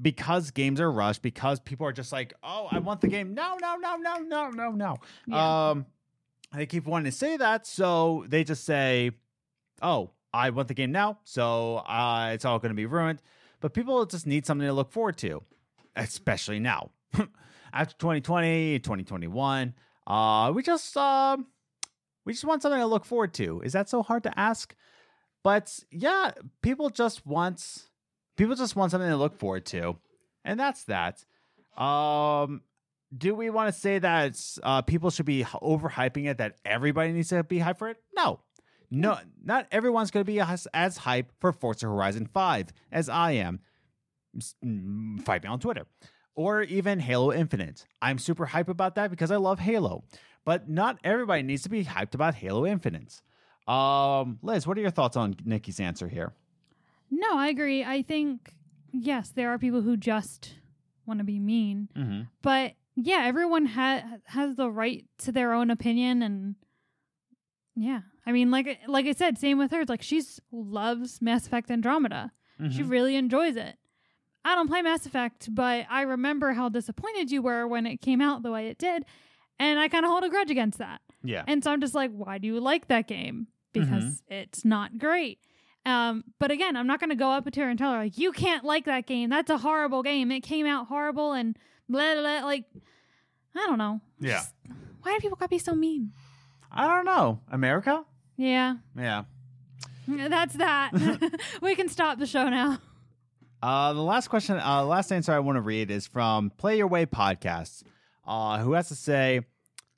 [0.00, 3.58] because games are rushed, because people are just like, "Oh, I want the game." No,
[3.60, 4.96] no, no, no, no, no, no.
[5.26, 5.70] Yeah.
[5.70, 5.86] Um,
[6.54, 9.10] they keep wanting to say that, so they just say,
[9.82, 13.20] "Oh, I want the game now, so uh, it's all going to be ruined."
[13.58, 15.42] But people just need something to look forward to,
[15.96, 16.90] especially now.
[17.72, 19.74] After 2020, 2021,
[20.06, 21.48] uh, we just um,
[22.24, 23.62] we just want something to look forward to.
[23.62, 24.76] Is that so hard to ask?
[25.42, 27.88] But yeah, people just want
[28.36, 29.96] people just want something to look forward to,
[30.44, 31.24] and that's that.
[31.80, 32.62] Um,
[33.16, 36.38] do we want to say that uh, people should be overhyping it?
[36.38, 37.98] That everybody needs to be hyped for it?
[38.14, 38.40] No,
[38.90, 43.32] no, not everyone's going to be as, as hyped for Forza Horizon Five as I
[43.32, 43.60] am.
[44.64, 45.86] Mm, Fight me on Twitter,
[46.34, 47.86] or even Halo Infinite.
[48.00, 50.04] I'm super hype about that because I love Halo,
[50.44, 53.20] but not everybody needs to be hyped about Halo Infinite.
[53.68, 56.32] Um, Liz, what are your thoughts on Nikki's answer here?
[57.14, 57.84] No, I agree.
[57.84, 58.54] I think
[58.90, 60.54] yes, there are people who just
[61.06, 62.22] want to be mean, Mm-hmm.
[62.42, 66.54] but yeah, everyone ha- has the right to their own opinion, and
[67.74, 69.80] yeah, I mean, like like I said, same with her.
[69.80, 72.32] It's like she loves Mass Effect Andromeda.
[72.60, 72.70] Mm-hmm.
[72.76, 73.76] She really enjoys it.
[74.44, 78.20] I don't play Mass Effect, but I remember how disappointed you were when it came
[78.20, 79.04] out the way it did,
[79.58, 81.00] and I kind of hold a grudge against that.
[81.22, 81.44] Yeah.
[81.46, 83.46] And so I'm just like, why do you like that game?
[83.72, 85.38] Because it's not great.
[85.84, 88.16] Um, but again, I'm not going to go up to her and tell her like,
[88.18, 89.30] you can't like that game.
[89.30, 90.30] That's a horrible game.
[90.30, 91.56] It came out horrible and
[91.88, 92.22] blah blah.
[92.40, 92.46] blah.
[92.46, 92.64] Like,
[93.56, 94.00] I don't know.
[94.20, 94.34] Yeah.
[94.38, 94.54] Just-
[95.02, 96.12] why do people gotta be so mean?
[96.70, 97.40] I don't know.
[97.50, 98.04] America?
[98.36, 99.24] Yeah, Yeah.
[100.06, 100.92] that's that.
[101.60, 102.78] we can stop the show now.
[103.62, 106.86] Uh, the last question, uh, last answer I want to read is from Play Your
[106.88, 107.82] Way Podcasts,
[108.26, 109.40] uh, who has to say,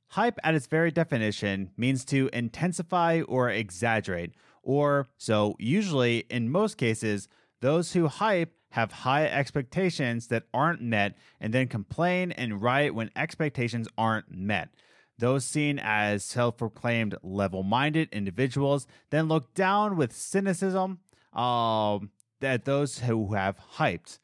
[0.08, 4.32] hype at its very definition means to intensify or exaggerate,
[4.64, 7.28] or so usually in most cases,
[7.60, 13.08] those who hype have high expectations that aren't met and then complain and riot when
[13.14, 14.68] expectations aren't met.
[15.16, 20.98] Those seen as self proclaimed level minded individuals then look down with cynicism
[21.32, 22.10] um,
[22.42, 24.18] at those who have hyped,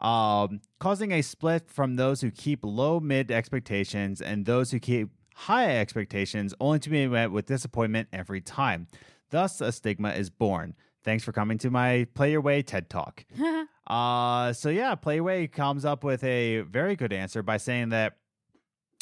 [0.00, 5.08] um, causing a split from those who keep low mid expectations and those who keep
[5.34, 8.86] high expectations only to be met with disappointment every time.
[9.34, 10.76] Thus, a stigma is born.
[11.02, 13.24] Thanks for coming to my Play Your Way TED Talk.
[13.86, 18.16] Uh, so yeah, Playway comes up with a very good answer by saying that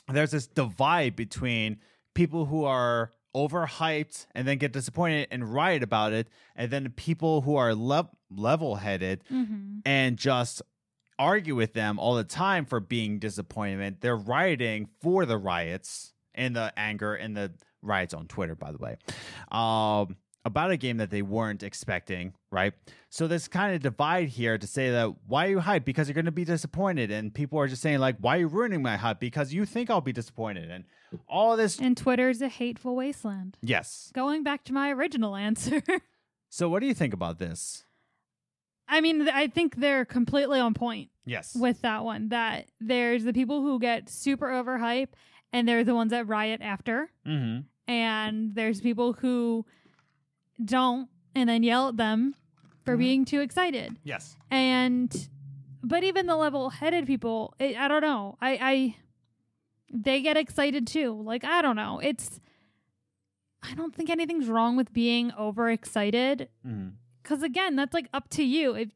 [0.09, 1.77] there's this divide between
[2.15, 6.27] people who are overhyped and then get disappointed and riot about it,
[6.57, 10.63] and then people who are le- level-headed hmm and just
[11.17, 14.01] argue with them all the time for being disappointment.
[14.01, 17.53] They're rioting for the riots and the anger and the
[17.83, 18.97] riots on Twitter, by the way,
[19.51, 22.73] um, about a game that they weren't expecting, right?
[23.09, 25.85] So this kind of divide here to say that why are you hyped?
[25.85, 28.49] Because you're going to be disappointed, and people are just saying like, why are you
[28.49, 29.21] ruining my hype?
[29.21, 30.85] Because you think I'll be disappointed, and
[31.29, 31.79] all this.
[31.79, 33.57] And Twitter's a hateful wasteland.
[33.63, 34.11] Yes.
[34.15, 35.83] Going back to my original answer.
[36.53, 37.87] So what do you think about this?
[38.87, 41.57] I mean, I think they're completely on point Yes.
[41.57, 42.29] with that one.
[42.29, 45.09] That there's the people who get super overhype,
[45.51, 47.63] and they're the ones that riot after, mm-hmm.
[47.91, 49.65] and there's people who
[50.67, 52.35] don't, and then yell at them
[52.85, 52.99] for Mhm.
[52.99, 53.97] being too excited.
[54.05, 54.37] Yes.
[54.51, 55.29] And,
[55.83, 58.37] but even the level-headed people, I I don't know.
[58.41, 58.97] I, I,
[59.93, 61.21] they get excited too.
[61.23, 62.01] Like I don't know.
[62.03, 62.41] It's,
[63.63, 66.89] I don't think anything's wrong with being overexcited Mm-hmm.
[67.23, 68.75] because again, that's like up to you.
[68.75, 68.89] If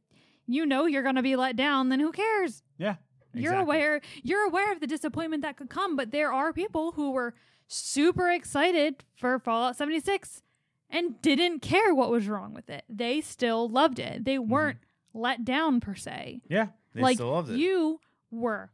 [0.47, 2.63] you know you're going to be let down, then who cares?
[2.79, 2.97] Yeah.
[3.35, 4.01] You're aware.
[4.23, 7.35] You're aware of the disappointment that could come, but there are people who were
[7.69, 10.43] super excited for Fallout 76
[10.91, 12.85] and didn't care what was wrong with it.
[12.89, 14.25] They still loved it.
[14.25, 14.79] They weren't
[15.15, 16.43] let down per se.
[16.49, 16.69] Yeah.
[16.95, 17.59] They like still loved it.
[17.59, 18.71] you were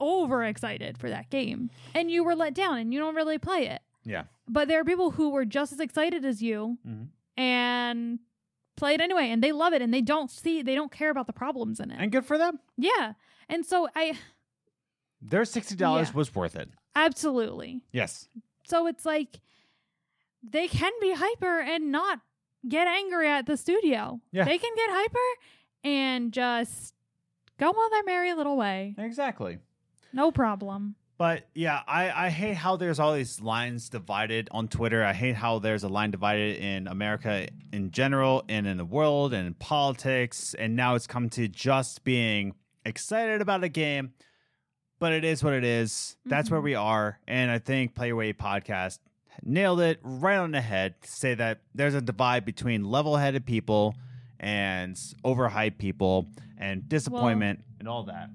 [0.00, 3.80] overexcited for that game and you were let down and you don't really play it.
[4.04, 4.24] yeah.
[4.48, 7.08] But there are people who were just as excited as you Mhm.
[7.36, 8.18] and
[8.76, 11.26] play it anyway and they love it and they don't see they don't care about
[11.28, 11.98] the problems in it.
[12.00, 12.58] And good for them.
[12.76, 13.12] yeah.
[13.48, 14.18] And so I
[15.20, 16.14] Their sixty dollars Yeah.
[16.16, 16.68] was worth it.
[16.96, 17.82] absolutely.
[17.92, 18.28] Yes.
[18.64, 19.40] So it's like
[20.42, 22.20] they can be hyper and not
[22.68, 24.20] get angry at the studio.
[24.32, 24.44] Yeah.
[24.44, 25.18] They can get hyper
[25.84, 26.94] and just
[27.58, 28.94] go on their merry little way.
[28.98, 29.58] Exactly.
[30.12, 30.96] No problem.
[31.18, 35.04] But yeah, I, I hate how there's all these lines divided on Twitter.
[35.04, 39.32] I hate how there's a line divided in America in general and in the world
[39.32, 40.54] and in politics.
[40.54, 44.14] And now it's come to just being excited about a game.
[44.98, 46.16] But it is what it is.
[46.26, 46.64] That's where Mhm.
[46.64, 47.20] we are.
[47.28, 48.98] And I think Play Your Way podcast
[49.42, 53.46] nailed it right on the head to say that there's a divide between level headed
[53.46, 53.94] people
[54.38, 56.28] and overhyped people
[56.58, 58.28] and disappointment and all that.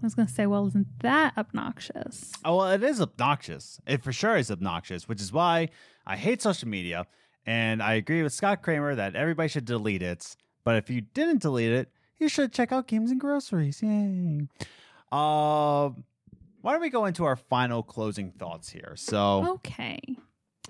[0.00, 2.32] I was gonna say, well, isn't that obnoxious?
[2.44, 3.80] Oh, well, it is obnoxious.
[3.86, 5.70] It for sure is obnoxious, which is why
[6.06, 7.06] I hate social media.
[7.46, 10.36] And I agree with Scott Kramer that everybody should delete it.
[10.64, 13.82] But if you didn't delete it, you should check out Games and Groceries.
[13.82, 14.48] Yay.
[15.10, 16.04] Um,
[16.62, 18.94] why don't we go into our final closing thoughts here?
[18.96, 20.00] So Okay.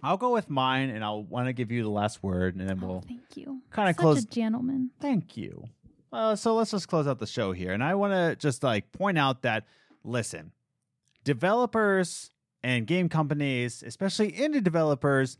[0.02, 2.78] I'll go with mine, and I'll want to give you the last word, and then
[2.82, 3.62] Oh, we'll thank you.
[3.74, 4.90] kinda close- a gentleman.
[5.00, 5.64] Thank you.
[6.12, 7.72] Uh, so let's just close out the show here.
[7.72, 9.66] And I want to just like point out that,
[10.04, 10.52] listen,
[11.24, 12.30] developers
[12.62, 15.36] and game companies, especially indie developers,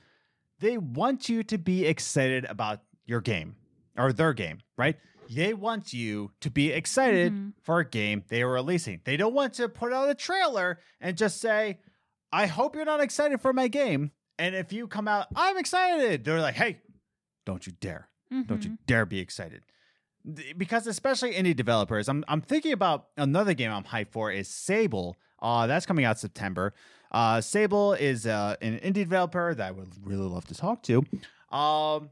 [0.60, 3.56] they want you to be excited about your game
[3.96, 4.96] or their game, right?
[5.30, 7.52] They want you to be excited Mhm.
[7.62, 9.00] for a game they are releasing.
[9.04, 11.78] They don't want to put out a trailer and just say,
[12.32, 14.12] I hope you're not excited for my game.
[14.38, 16.80] And if you come out, I'm excited, they're like, hey,
[17.44, 18.08] don't you dare.
[18.46, 18.78] Don't you Mhm.
[18.86, 19.62] dare be excited.
[20.56, 25.16] Because especially indie developers, I'm I'm thinking about another game I'm hyped for is Sable.
[25.40, 26.74] Uh, that's coming out September.
[27.10, 31.04] Uh, Sable is uh, an indie developer that I would really love to talk to.
[31.50, 32.10] Um,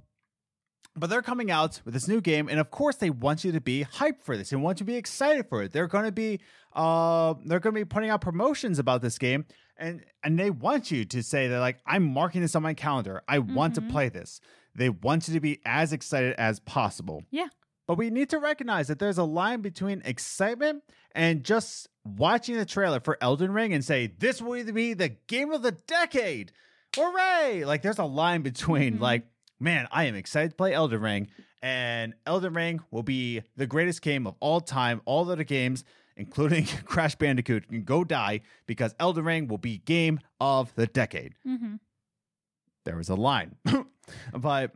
[0.97, 3.61] but they're coming out with this new game, and of course they want you to
[3.61, 5.72] be hyped for this and want you to be excited for it.
[5.72, 6.40] They're going to be
[6.74, 10.90] uh, they're going to be putting out promotions about this game, and and they want
[10.90, 13.22] you to say that like I'm marking this on my calendar.
[13.28, 13.90] I want to Mhm.
[13.90, 14.40] play this.
[14.74, 17.22] They want you to be as excited as possible.
[17.30, 17.49] Yeah.
[17.86, 20.82] But we need to recognize that there's a line between excitement
[21.12, 25.53] and just watching the trailer for Elden Ring and say, this will be the game
[25.53, 26.51] of the decade.
[26.97, 27.64] Hooray!
[27.64, 29.01] Like there's a line between Mhm.
[29.01, 29.26] like,
[29.61, 31.28] man, I am excited to play Elden Ring,
[31.62, 35.00] and Elden Ring will be the greatest game of all time.
[35.04, 35.84] All other games,
[36.16, 41.34] including Crash Bandicoot, can go die because Elden Ring will be game of the decade
[41.46, 41.80] Mhm.
[42.84, 43.57] there was a line.
[44.32, 44.72] but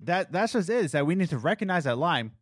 [0.00, 2.32] that that's just it, is that we need to recognize that line.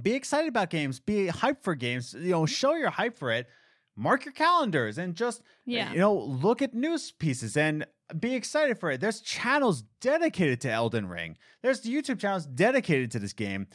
[0.00, 3.48] Be excited about games, be hyped for games, you know, show your hype for it,
[3.96, 5.90] mark your calendars and just Yeah.
[5.92, 7.86] you know, look at news pieces and
[8.18, 9.00] be excited for it.
[9.00, 11.36] There's channels dedicated to Elden Ring.
[11.62, 13.66] There's YouTube channels dedicated to this game.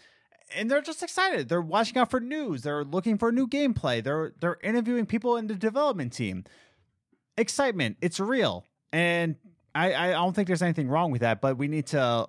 [0.55, 1.47] And they're just excited.
[1.47, 2.63] They're watching out for news.
[2.63, 4.03] They're looking for new gameplay.
[4.03, 6.43] They're they're interviewing people in the development team.
[7.37, 8.65] Excitement, it's real.
[8.91, 9.37] And
[9.73, 12.27] I, I don't think there's anything wrong with that, but we need to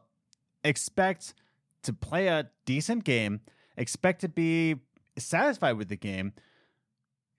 [0.63, 1.35] expect
[1.83, 3.41] to play a decent game,
[3.77, 4.77] expect to be
[5.19, 6.33] satisfied with the game,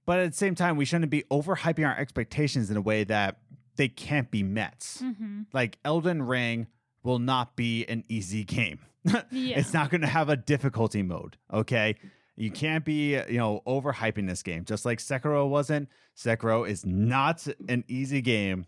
[0.06, 3.38] but at the same time, we shouldn't be overhyping our expectations in a way that
[3.76, 4.80] they can't be met.
[5.02, 5.46] Mhm.
[5.54, 6.68] Like Elden Ring
[7.04, 8.80] will not be an easy game.
[9.32, 9.60] Yeah.
[9.60, 11.96] It's not going to have a difficulty mode, okay?
[12.38, 14.64] You can't be, you know, overhyping this game.
[14.64, 15.90] Just like Sekiro wasn't.
[16.16, 18.66] Sekiro is not an easy game,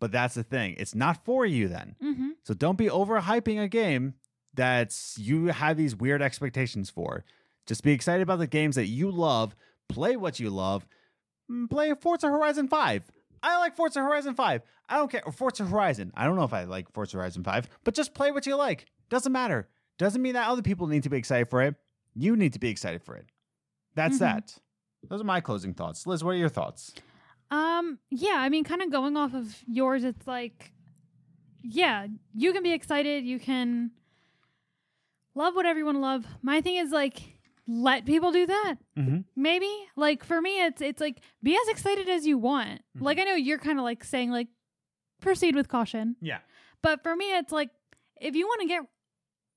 [0.00, 0.74] but that's the thing.
[0.78, 1.96] It's not for you then.
[2.02, 2.30] Mhm.
[2.44, 4.14] So don't be overhyping a game
[4.54, 7.24] that you have these weird expectations for.
[7.66, 9.54] Just be excited about the games that you love,
[9.88, 10.86] play what you love.
[11.50, 13.10] Mm, Play Forza Horizon 5.
[13.44, 14.62] I like Forza Horizon 5.
[14.88, 15.22] I don't care.
[15.26, 16.12] Or Forza Horizon.
[16.16, 18.86] I don't know if I like Forza Horizon 5, but just play what you like.
[19.10, 19.68] Doesn't matter.
[19.98, 21.74] Doesn't mean that other people need to be excited for it.
[22.14, 23.26] You need to be excited for it.
[23.94, 24.20] That's Mhm.
[24.20, 24.58] that.
[25.08, 26.06] Those are my closing thoughts.
[26.06, 26.94] Liz, what are your thoughts?
[27.50, 30.72] Um, yeah, I mean, kind of going off of yours, it's like,
[31.62, 33.24] yeah, you can be excited.
[33.24, 33.90] You can
[35.34, 36.24] love what everyone love.
[36.42, 37.33] My thing is like,
[37.66, 38.74] let people do that.
[38.98, 39.18] Mm-hmm.
[39.36, 42.82] Maybe like for me, it's it's like be as excited as you want.
[42.96, 43.02] Mhm.
[43.02, 44.48] Like I know you're kind of like saying like
[45.20, 46.38] proceed with caution, Yeah.
[46.82, 47.70] but for me, it's like
[48.20, 48.82] if you want to get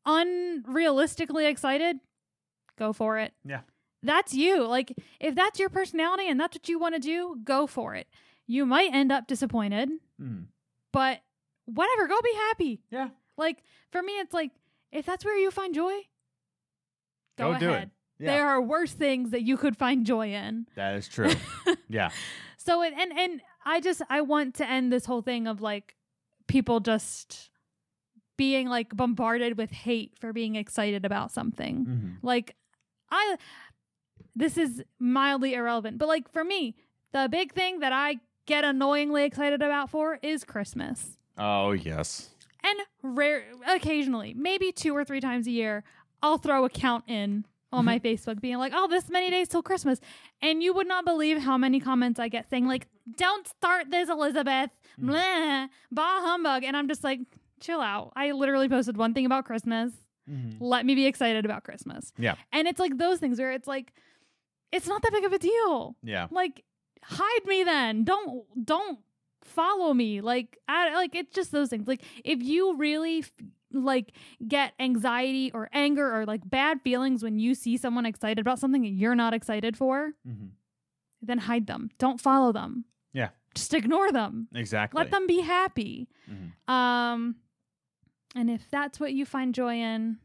[0.07, 1.97] unrealistically excited,
[2.77, 3.33] go for it.
[3.43, 3.61] Yeah.
[4.03, 4.63] That's you.
[4.65, 8.07] Like if that's your personality and that's what you want to do, go for it.
[8.45, 9.89] You might end up disappointed,
[10.21, 10.45] Mm.
[10.93, 11.19] but
[11.65, 12.81] whatever, go be happy.
[12.89, 13.09] Yeah.
[13.37, 14.51] Like for me, it's like
[14.91, 15.93] if that's where you find joy,
[17.37, 17.73] go, Go do it.
[17.73, 17.91] ahead.
[18.19, 18.35] Yeah.
[18.35, 20.67] There are worse things that you could find joy in.
[20.75, 21.31] That is true.
[21.89, 22.09] yeah.
[22.57, 25.95] So it, and and I just I want to end this whole thing of like
[26.47, 27.49] people just
[28.37, 31.85] being like bombarded with hate for being excited about something.
[31.85, 32.09] Mm-hmm.
[32.21, 32.55] Like
[33.11, 33.37] I
[34.35, 36.75] this is mildly irrelevant, but like for me,
[37.11, 41.17] the big thing that I get annoyingly excited about for is Christmas.
[41.37, 42.29] Oh, yes.
[42.63, 45.83] And rare occasionally, maybe two or three times a year,
[46.21, 48.07] I'll throw a count in on my mm-hmm.
[48.07, 49.99] Facebook being like, "Oh, this many days till Christmas,"
[50.41, 54.09] and you would not believe how many comments I get saying like, "Don't start this,
[54.09, 55.07] Elizabeth." Mm.
[55.07, 57.19] Blah, bah humbug, and I'm just like,
[57.59, 58.13] chill out.
[58.15, 59.91] I literally posted one thing about Christmas.
[60.29, 60.63] Mm-hmm.
[60.63, 62.13] Let me be excited about Christmas.
[62.17, 62.35] Yeah.
[62.51, 63.93] And it's like those things where it's like,
[64.71, 65.95] it's not that big of a deal.
[66.03, 66.27] Yeah.
[66.29, 66.63] Like,
[67.03, 68.03] hide me then.
[68.03, 68.99] Don't don't
[69.43, 70.21] follow me.
[70.21, 71.87] Like, I like it's just those things.
[71.87, 73.31] Like, if you really f-
[73.71, 74.13] like
[74.47, 78.81] get anxiety or anger or like bad feelings when you see someone excited about something
[78.81, 80.51] that you're not excited for, Mhm.
[81.21, 81.89] then hide them.
[81.97, 82.85] Don't follow them.
[83.13, 83.29] Yeah.
[83.55, 84.47] Just ignore them.
[84.53, 84.99] Exactly.
[84.99, 86.07] Let them be happy.
[86.29, 86.71] Mhm.
[86.71, 87.35] Um,
[88.35, 90.19] and if that's what you find joy in,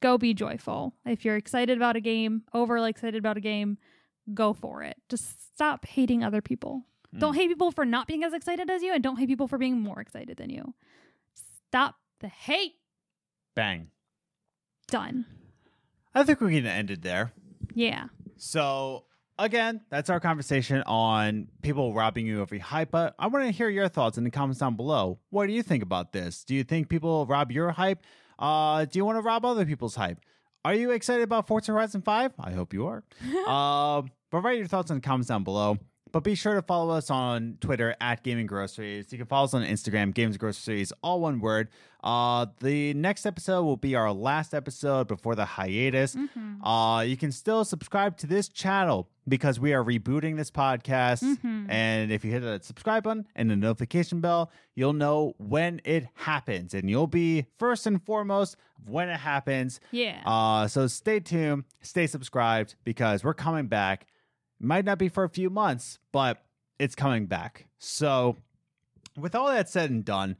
[0.00, 0.94] go be joyful.
[1.04, 3.78] If you're excited about a game, overly excited about a game,
[4.34, 4.96] go for it.
[5.08, 6.84] Just stop hating other people.
[7.16, 9.56] Don't hate people for not being as excited as you, and don't hate people for
[9.56, 10.74] being more excited than you.
[11.32, 12.74] Stop the hate.
[13.54, 13.88] Bang.
[14.88, 15.26] Done.
[16.14, 17.32] I think we can end it there.
[17.74, 18.06] Yeah.
[18.36, 19.04] So
[19.38, 22.90] again, that's our conversation on people robbing you of your hype.
[22.90, 25.18] But I want to hear your thoughts in the comments down below.
[25.30, 26.44] What do you think about this?
[26.44, 28.04] Do you think people rob your hype?
[28.38, 30.18] Uh, do you want to rob other people's hype?
[30.64, 32.32] Are you excited about Forza Horizon 5?
[32.40, 33.04] I hope you are.
[33.48, 35.78] um, but write your thoughts in the comments down below.
[36.12, 39.12] But be sure to follow us on Twitter at Gaming Groceries.
[39.12, 41.68] You can follow us on Instagram, Games Groceries, all one word.
[42.02, 46.14] Uh, the next episode will be our last episode before the hiatus.
[46.14, 46.64] Mm-hmm.
[46.64, 51.22] Uh, you can still subscribe to this channel because we are rebooting this podcast.
[51.22, 51.66] Mhm.
[51.68, 56.06] And if you hit the subscribe button and the notification bell, you'll know when it
[56.14, 58.56] happens, and you'll be first and foremost
[58.86, 59.80] when it happens.
[59.90, 60.22] Yeah.
[60.24, 64.06] Uh, so stay tuned, stay subscribed because we're coming back.
[64.60, 66.42] Might not be for a few months, but
[66.78, 67.66] it's coming back.
[67.78, 68.36] So,
[69.16, 70.36] with all that said and done,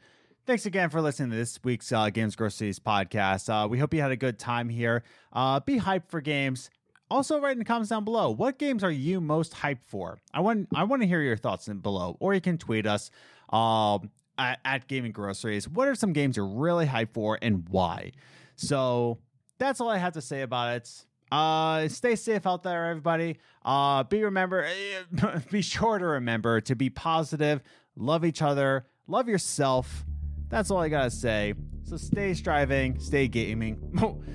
[0.46, 3.48] thanks again for listening to this week's uh, Games Groceries podcast.
[3.48, 5.04] Uh, we hope you had a good time here.
[5.32, 6.70] Uh, be hyped for games.
[7.10, 10.18] Also, write in the comments down below what games are you most hyped for.
[10.34, 13.10] I want I want to hear your thoughts in below, or you can tweet us
[13.50, 15.68] um, at, at Gaming Groceries.
[15.68, 18.12] What are some games you're really hyped for and why?
[18.56, 19.18] So
[19.58, 21.04] that's all I have to say about it.
[21.30, 23.38] Uh, stay safe out there, everybody.
[23.64, 24.66] Uh, be remember,
[25.50, 27.62] be sure to remember to be positive,
[27.96, 30.04] love each other, love yourself.
[30.48, 31.54] That's all I gotta say.
[31.82, 33.78] So stay striving, stay gaming,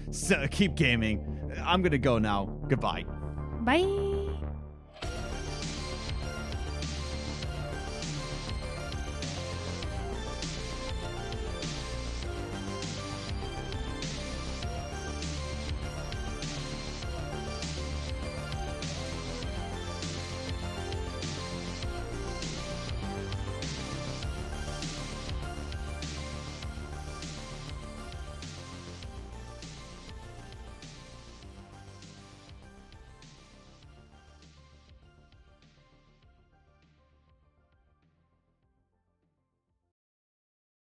[0.11, 1.51] so keep gaming.
[1.63, 2.45] I'm gonna go now.
[2.67, 3.05] Goodbye.
[3.61, 4.12] Bye.